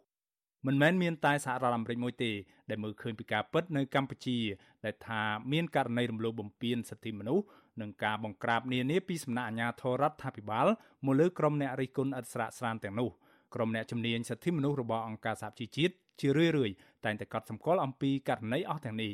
[0.68, 2.32] មិនមែនមានតែសហរដ្ឋអាមេរិកមួយទេ
[2.70, 4.38] ដែលមើលឃើញពីការពិតនៅកម្ពុជា
[4.86, 7.46] ដែលថាមានករណីរំលោភបំពានសិទ្ធិមនុស្ស
[7.82, 10.68] និងការបង្ក្រាបនានាពីសំណាក់អាជ្ញាធររដ្ឋាភិបាល
[11.06, 13.10] មកលើក្រុមអ្នករិះគន់ឥតស្រាកស្រានទាំងនោះ
[13.56, 19.12] ក្រុមអ្នកជំនាញសិទ្ធិមនុស្សរបស់អង្គការសហជីវជាតិជារឿយៗតែងតែកត់សម្គាល់អំពីករណីអស់ទាំងនេះ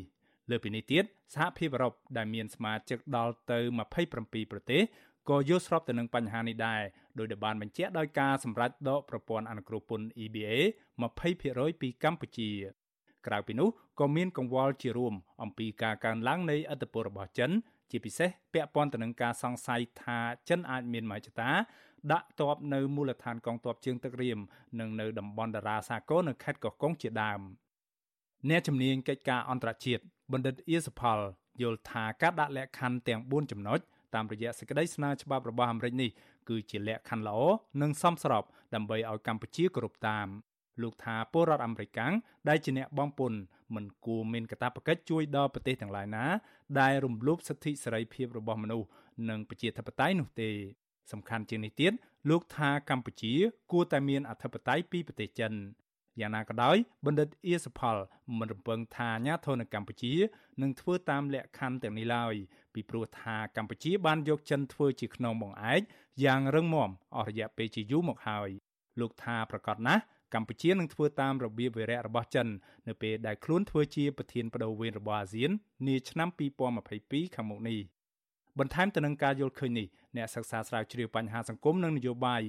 [0.49, 1.03] លើពីនេះទៀត
[1.35, 3.59] សហភាពអឺរ៉ុបដែលមានសមាជិកដល់ទៅ
[3.99, 4.81] 27ប្រទេស
[5.29, 6.81] ក៏យល់ស្របទៅនឹងបញ្ហានេះដែរ
[7.19, 10.55] ដោយដែលបានបញ្ជាក់ដោយការសម្រេចដកប្រព័ន្ធអនុគ្រោះពន្ធ EBA
[11.17, 12.49] 20%ពីកម្ពុជា
[13.27, 15.13] ក្រៅពីនោះក៏មានកង្វល់ជារួម
[15.43, 17.51] អំពីការកើនឡើងនៃឥទ្ធិពលរបស់ចិន
[17.91, 21.49] ជាពិសេសពាក់ព័ន្ធទៅនឹងការសង្ស័យថាចិនអាចមានមហិច្ឆតា
[22.11, 24.39] ដាក់ទ័ពនៅមូលដ្ឋានកងទ័ពជើងទឹករៀម
[24.79, 27.41] និងនៅតំបន់តារាសាគរនៅខេត្តកោះកុងជាដើម
[28.49, 30.01] អ្នកជំនាញកិច្ចការអន្តរជាតិ
[30.31, 31.19] បណ្ឌិតអៀសផល
[31.61, 33.79] យល់ថាការដាក់លក្ខខណ្ឌទាំង4ចំណុច
[34.15, 36.09] តាមរយៈសេចក្តីស្នើច្បាប់របស់អាមេរិកនេះ
[36.49, 37.39] គឺជាលក្ខខណ្ឌល្អ
[37.81, 38.43] និងសមស្រប
[38.75, 40.27] ដើម្បីឲ្យកម្ពុជាគោរពតាម
[40.81, 42.13] លោកថាពលរដ្ឋអាមេរិកកាំង
[42.49, 43.33] ដែលជាអ្នកបងពុន
[43.75, 46.25] មិនគួរមានកាតព្វកិច្ចជួយដល់ប្រទេសទាំងឡាយណា
[46.79, 48.87] ដែលរំលោភសិទ្ធិសេរីភាពរបស់មនុស្ស
[49.29, 50.49] និងប្រជាធិបតេយ្យនោះទេ
[51.11, 51.93] សំខាន់ជាងនេះទៀត
[52.29, 53.33] លោកថាកម្ពុជា
[53.71, 55.53] គួរតែមានអធិបតេយ្យពីប្រទេសចិន
[56.19, 57.97] យ៉ាងណាក៏ដោយបណ្ឌិតអៀសផល
[58.39, 60.13] មិនរំពឹងថាអាញាធននៅកម្ពុជា
[60.61, 62.35] នឹងធ្វើតាមលក្ខខណ្ឌទាំងនេះឡើយ
[62.73, 65.81] ពីព្រោះថាកម្ពុជាបានយកចិនធ្វើជាខ្នងបង្អែក
[66.23, 68.49] យ៉ាងរឹងមាំអស់រយៈពេលជាយូរមកហើយ
[68.99, 70.01] លោកថាប្រកាសណាស់
[70.33, 72.47] កម្ពុជានឹងធ្វើតាមរបៀបវិរៈរបស់ចិន
[72.87, 75.51] នៅពេលដែលខ្លួនធ្វើជាប្រធានបដូវវេនរបស់អាស៊ាន
[75.87, 76.29] នាឆ្នាំ
[76.81, 77.79] 2022ខាងមុខនេះ
[78.59, 82.41] បន្ថែមទៅនឹងការយល់ឃើញនេះអ្នកសិក្សាស្រាវជ្រាវបញ្ហាសង្គមនិងនយោបាយ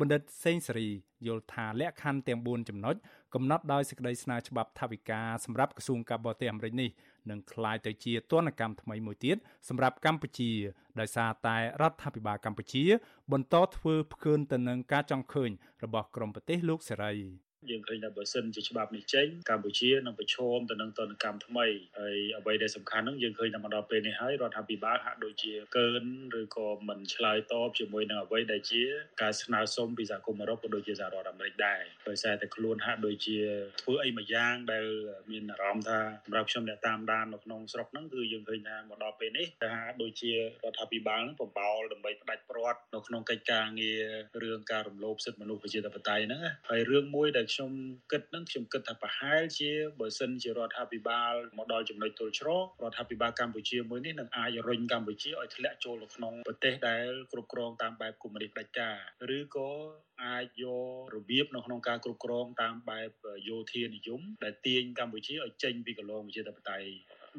[0.00, 0.88] បណ្ឌិតសេងសេរី
[1.26, 2.94] យល់ថាលក្ខខណ្ឌទាំង4ចំណុច
[3.34, 6.90] កំណត់ដោយសេចក្តីស្នើច្បាប់ថាវិការសម្រាប់ក្រសួងការបរទេសអាមេរិកនេះ
[7.30, 9.36] នឹងក្លាយទៅជាទណ្ឌកម្មថ្មីមួយទៀត
[9.68, 10.50] សម្រាប់កម្ពុជា
[11.00, 12.84] ដោយសារតែរដ្ឋាភិបាលកម្ពុជា
[13.32, 15.50] បន្តធ្វើផ្កើនទៅនឹងការចង់ឃើញ
[15.84, 21.66] របស់ក្រមប្រទេសលោកសេរី យើងឃើញថាបើសិនជាច្បាប់នេះចេញកម្ពុជានឹងប្រឈមទៅនឹងទណ្ឌកម្មថ្មី
[21.98, 26.02] ហើយអ្វីដែលសំខាន់នោះយើងឃើញថាមកដល់ពេលនេះហើយរដ្ឋាភិបាលហាក់ដូចជាកើន
[26.40, 28.82] ឬក៏មិនឆ្លើយតបជាមួយនឹងអ្វីដែលជា
[29.22, 33.38] ការស្នើសុំពីសហគមន៍អឺរ៉ុបក៏ដូចជាសហរដ្ឋអាមេរិកដែរដោយសារតែខ្លួនហាក់ដូចជា
[33.82, 34.84] ធ្វើអីមួយយ៉ាងដែល
[35.30, 40.38] មានអារម្មណ៍ថាសម្រាប់ខ្ញុំអ្នកតាមដាននៅក្នុងស្រុកហ្នឹងគឺយើងឃើញថាមកដល់ពេលនេះថាដូចជារ
[40.70, 44.02] ដ្ឋាភិបាលហ្នឹងបំបោលដើម្បីផ្ដាច់ព្រាត់នៅក្នុងកិច្ចការងារ
[44.42, 47.70] រឿងការរំលោភសិទ្ធិមនុស្សប្រជាធិបតេយ្យហ្នឹងហើយរឿងមួយដែលខ្ញុំ
[48.12, 49.70] គិតហ្នឹងខ្ញុំគិតថាប្រហែលជា
[50.00, 58.96] បើសិនជារដ្ឋាភិបាលមកដល់ចំណុចទល់ច្រករដ្ឋាភិបាលកម្ពុជាមួយនេះនឹងអាចរុញកម្ពុជាឲ្យធ្លាក់ចូលទៅក្នុងប្រទេសដែលគ្រប់គ្រងតាមបែបកុម្មុយនីសផ្ដាច់ការ
[59.36, 59.70] ឬក៏
[60.24, 63.10] អាចយករបៀបនៅក្នុងការគ្រប់គ្រងតាមបែប
[63.48, 66.88] យោធានិយមដែលទាញកម្ពុជាឲ្យចេញពីកន្លងប្រជាធិបតេយ្យ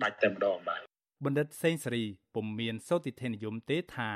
[0.03, 0.81] ដាច់តែម្ដងបាទ
[1.25, 2.03] បណ្ឌិតសេងសេរី
[2.35, 4.11] ពុំមានសោតិធិនិយមទេថា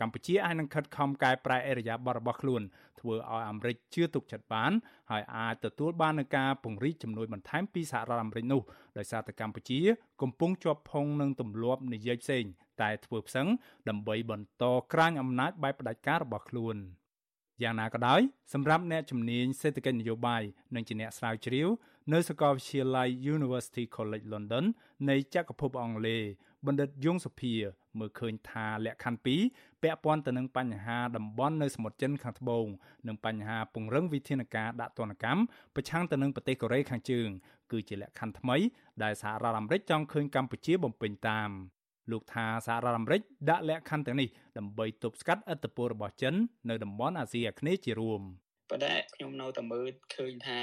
[0.00, 2.62] កម្ពុជាអាចនឹងខិតខំកែប្រែអរិយាប័ត្ររបស់ខ្លួន
[3.00, 4.72] ធ្វើឲ្យអាមេរិកជឿទុកចិត្តបាន
[5.10, 8.62] ហើយអាចទទួលបាននឹងការពង្រីកជំនួយបន្ថែមពីសហរដ្ឋអាមេរិកនោះ
[8.98, 9.78] ដោយសារតែកម្ពុជា
[10.22, 12.44] កំពុងជាប់ផុងនឹងទម្លាប់និយាយផ្សេង
[12.80, 13.48] តែធ្វើផ្សឹង
[13.88, 16.76] ដើម្បីបន្តក្រាញអំណាចបែបផ្ដាច់ការរបស់ខ្លួន
[17.62, 18.20] យ៉ាងណាក៏ដោយ
[18.52, 20.42] សម្រាប់អ្នកជំនាញសេដ្ឋកិច្ចនយោបាយ
[20.74, 21.68] និងជាអ្នកស្រាវជ្រាវ
[22.12, 24.64] នៅសាកលវិទ្យាល័យ University College London
[25.08, 26.22] នៃចក្រភពអង់គ្លេស
[26.66, 27.54] បណ្ឌិតយងសុភា
[27.98, 32.66] មើលឃើញថាលក្ខខណ្ឌ2ពាក់ព័ន្ធទៅនឹងបញ្ហាតំបន់នៅសមុទ្រចិនខាងត្បូង
[33.08, 35.42] និងបញ្ហាពង្រឹងវិធានការដាក់ទណ្ឌកម្ម
[35.74, 37.28] ប្រឆាំងទៅនឹងប្រទេសកូរ៉េខាងជើង
[37.72, 38.56] គឺជាលក្ខខណ្ឌថ្មី
[39.02, 41.50] ដែលសហរដ្ឋអាមេរិកចង់ឃើញកម្ពុជាបំពេញតាម
[42.10, 44.28] លោកថាសហរដ្ឋអាមេរិកដាក់លក្ខខណ្ឌទាំងនេះ
[44.58, 46.34] ដើម្បីទប់ស្កាត់ឥទ្ធិពលរបស់ចិន
[46.68, 48.22] នៅតំបន់អាស៊ីអាគ្នេយ៍ជារួម។
[48.70, 50.60] ប៉ុន្តែខ្ញុំនៅតែមើលឃើញថា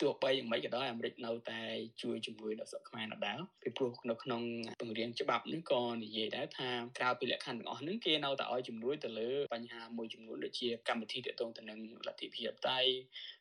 [0.00, 1.62] ទោះបីយ៉ាងម៉េចក៏ដោយអាមេរិកនៅតែ
[2.02, 4.42] ជួយជំនួយដល់ស្រុកខ្មែរដដែលពីព្រោះនៅក្នុង
[4.80, 12.90] បង្រៀនច្បាប់នេះក៏និយាយដែរថាក្រៅពីលក្ខខណ្ឌទាំងអស់ហ្នឹងគេនៅតែឲ្យជំនួយទៅលើបញ្ហាមួយចំនួនដូចជាកម្មវិធីទាក់ទងទៅនឹងលទ្ធិប្រជាធិបតេយ្យ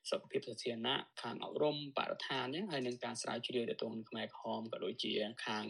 [0.10, 5.12] សុខភាពសាធារណៈខាងអប់រំបរិស្ថានអញ្ចឹងហើយនឹងការស្រាវជ្រាវទាក់ទងនឹងខ្មែរក្រហមក៏ដូចជា
[5.46, 5.64] ខាង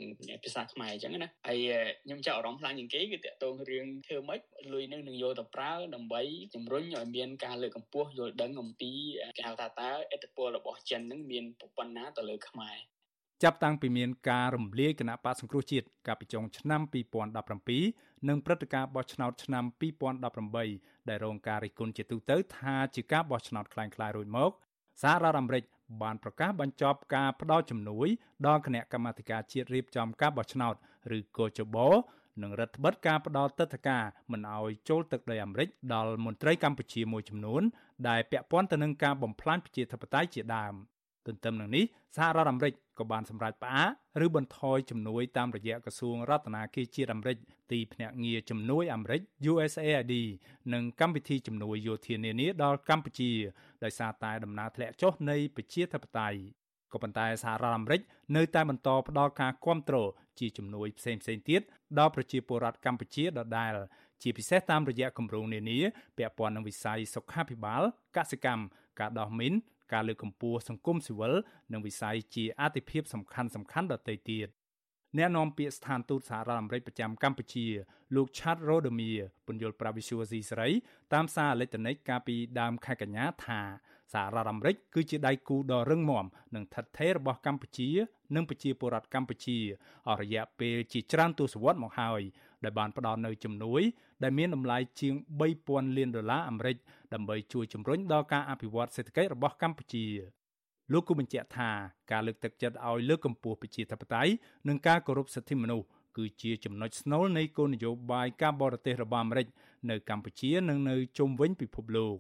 [0.44, 1.60] ភាសាខ្មែរអញ្ចឹងណាហើយ
[2.04, 4.40] ខ្ញុំចាប់អារម្មណ៍ខ្លាំងជាងគេគឺទាក់ទងរឿងធ្វើម៉េច
[4.74, 6.22] លុយនឹងនឹងយកទៅប្រើដើម្បី
[6.56, 8.91] ជំរុញឲ្យមានការលើកកម្ពស់យល់ដឹងអំពី
[9.37, 11.45] គេហៅថាតើឥទ្ធិពលរបស់ចិននឹងមាន
[11.77, 12.77] ប៉ុណ្ណាទៅលើខ្មែរ
[13.43, 16.81] ចាប់តាំងពីមានការរំលាយគណៈបកសង្គ្រោះជាតិកាលពីចុងឆ្នាំ
[17.55, 19.65] 2017និងព្រឹត្តិការណ៍បោះឆ្នោតឆ្នាំ
[20.31, 24.51] 2018ដែលរងការរិះគន់ជាទូទៅថាជាការបោះឆ្នោតคล้ายៗរួចមក
[25.03, 25.65] សហរដ្ឋអាមេរិក
[26.03, 28.09] បានប្រកាសបញ្ចប់ការផ្ដល់ជំនួយ
[28.47, 30.75] ដល់គណៈកម្មាធិការជាតិរៀបចំការបោះឆ្នោត
[31.17, 31.77] ឬកោជប
[32.42, 37.62] និងរដ្ឋបិទការផ្ដល់ទឹកធការមិនឲ្យចូលទឹកដីអាមេរិកដល់មន្ត្រីកម្ពុជាមួយចំនួន
[38.10, 40.74] ដែលពាក់ព័ន្ធទៅនឹងការបំផ្លាញប្រជាធិបតេយ្យជាដើម
[41.28, 41.86] ទន្ទឹមនឹងនេះ
[42.16, 43.92] សហរដ្ឋអាមេរិកក៏បានសម្រេចផ្អាក
[44.26, 47.38] ឬបន្ថយជំនួយតាមរយៈក្រសួងរដ្ឋាភិបាលជាតិអាមេរិក
[47.72, 49.22] ទីភ្នាក់ងារជំនួយអាមេរិក
[49.52, 50.14] USAID
[50.74, 53.32] និងកម្មវិធីជំនួយយោធានានាដល់កម្ពុជា
[53.84, 56.40] ដោយសារតែដំណើរធ្លាក់ចុះនៃប្រជាធិបតេយ្យ
[56.94, 58.02] ក៏ប៉ុន្តែសហរដ្ឋអាមេរិក
[58.36, 60.08] នៅតែបន្តផ្ដល់ការគ្រប់គ្រង
[60.40, 61.62] ជាជំនួយផ្សេងផ្សេងទៀត
[62.00, 63.74] ដល់ប្រជាពលរដ្ឋកម្ពុជាដដែល
[64.22, 65.80] ជាពិសេសតាមរយៈគម្រោងនានា
[66.18, 67.84] ពាក់ព័ន្ធនឹងវិស័យសុខាភិបាល
[68.18, 68.64] កសិកម្ម
[69.00, 69.54] ការដោះមីន
[69.94, 71.34] ការលើកកម្ពស់សង្គមស៊ីវិល
[71.72, 74.48] និងវិស័យជាអាទិភាពសំខាន់សំខាន់ដទៃទៀត
[75.18, 77.68] អ្នកនាំពាក្យស្ថានទូតសហរដ្ឋអាមេរិកប្រចាំកម្ពុជា
[78.16, 80.70] លោក Chad Rodemir ពន្យល់ប្រាវិសុវស៊ីស្រី
[81.14, 83.62] តាមសារអេឡិចត្រូនិកកាលពីដើមខែកញ្ញាថា
[84.14, 87.90] សហរដ្ឋអាមេរិកគឺជាដៃគូដ៏រឹងមាំនិងថិតថេររបស់កម្ពុជា
[88.36, 89.58] និងប្រជាពលរដ្ឋកម្ពុជា
[90.08, 92.22] អស់រយៈពេលជាច្រើនទសវត្សរ៍មកហើយ
[92.64, 93.82] ដែលបានផ្ដល់នូវជំនួយ
[94.24, 95.14] ដែលមានតម្លៃជាង
[95.56, 96.78] 3000លានដុល្លារអាមេរិក
[97.14, 100.06] ដើម្បីជួយជំរុញដល់ការអភិវឌ្ឍសេដ្ឋកិច្ចរបស់កម្ពុជា
[100.92, 101.70] លោកគូបញ្ជាក់ថា
[102.12, 104.32] ការលើកទឹកចិត្តឲ្យលើកកម្ពស់ប្រជាធិបតេយ្យ
[104.68, 105.86] និងការគោរពសិទ្ធិមនុស្ស
[106.18, 109.48] គឺជាចំណុចស្នូលនៃគោលនយោបាយការបរទេសរបស់អាមេរិក
[109.90, 112.18] នៅកម្ពុជានិងនៅជុំវិញពិភពលោក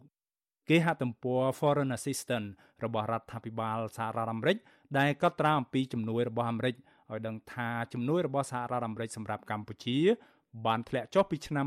[0.69, 2.49] គេហទំព័រ Foreign Assistance
[2.83, 4.57] របស់រដ្ឋាភិបាលសហរដ្ឋអាមេរិក
[4.97, 9.99] ដែលកត់ត្រាអំពីជំនួយរបស់អាមេរិកឲ្យដឹងថាជំនួយរបស់សហរដ្ឋអាមេរិកសម្រាប់កម្ពុជា
[10.65, 11.65] បានធ្លាក់ចុះពីឆ្នាំ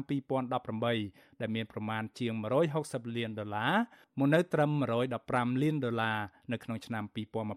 [0.68, 2.32] 2018ដែលមានប្រមាណជាង
[2.74, 3.74] 160លានដុល្លារ
[4.18, 4.70] មកនៅត្រឹម
[5.16, 6.18] 115លានដុល្លារ
[6.52, 7.04] នៅក្នុងឆ្នាំ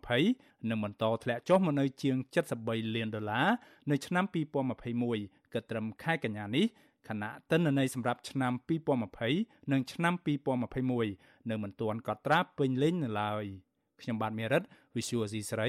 [0.09, 2.15] 2020និងបន្តធ្លាក់ចុះមកនៅជាង
[2.55, 3.47] 73លានដុល្លារ
[3.91, 4.25] នៅឆ្នាំ
[4.89, 6.65] 2021គិតត្រឹមខែកញ្ញានេះ
[7.10, 8.54] ខណៈទិន្នន័យសម្រាប់ឆ្នាំ
[9.12, 10.14] 2020និងឆ្នាំ
[10.82, 13.43] 2021នៅមិនទាន់កត់ត្រាពេញលេញនៅឡើយ
[14.01, 14.64] ខ្ញុំបាទមេរិត
[14.95, 15.68] Visual C ស្រី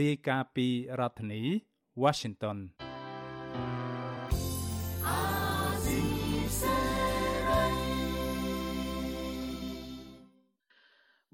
[0.00, 0.66] រាយការណ៍ពី
[1.00, 1.42] រដ្ឋធានី
[2.02, 2.58] Washington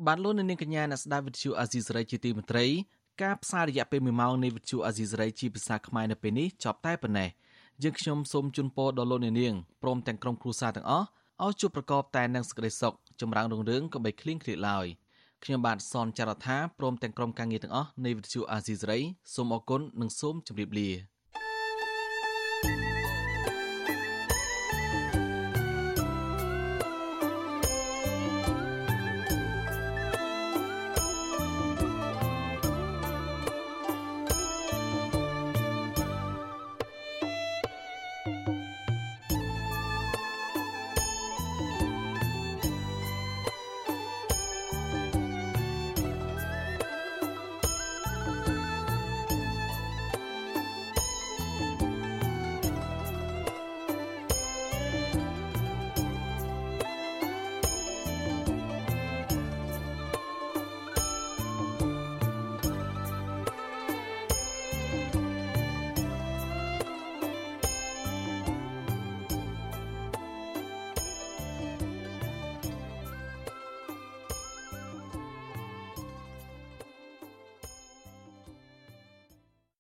[0.07, 2.67] បានលោកនៅនាងកញ្ញាអ្នកស្ដាប់វិទ្យុអាស៊ីសេរីជាទីមេត្រី
[3.23, 7.29] ការផ្សាយរយៈពេល1ម៉ោងនៃវិទ្យុអាស៊ីសេរីជាភាសាខ្មែរនៅពេលនេះចប់តែប៉ុណ្ណេះ
[7.83, 11.07] យើងខ្ញុំសូមជូនពរដល់លោកអ្នកនាងព្រមទាំងក្រុមគ្រួសារទាំងអស់
[11.45, 14.87] ឲ្យជួបប្រកបតែនឹងសេចក្តីសុខចម្រើនរុងរឿងកុំបីឃ្លៀងឃ្លាតឡើយ
[15.45, 19.01] ខ្ញុំបាទសនចាររថាព្រមទាំងក្រុមការងារទាំងអស់នៃវិទ្យុអាស៊ីសេរី
[19.35, 21.12] សូមអរគុណនិងសូមជម្រាបលា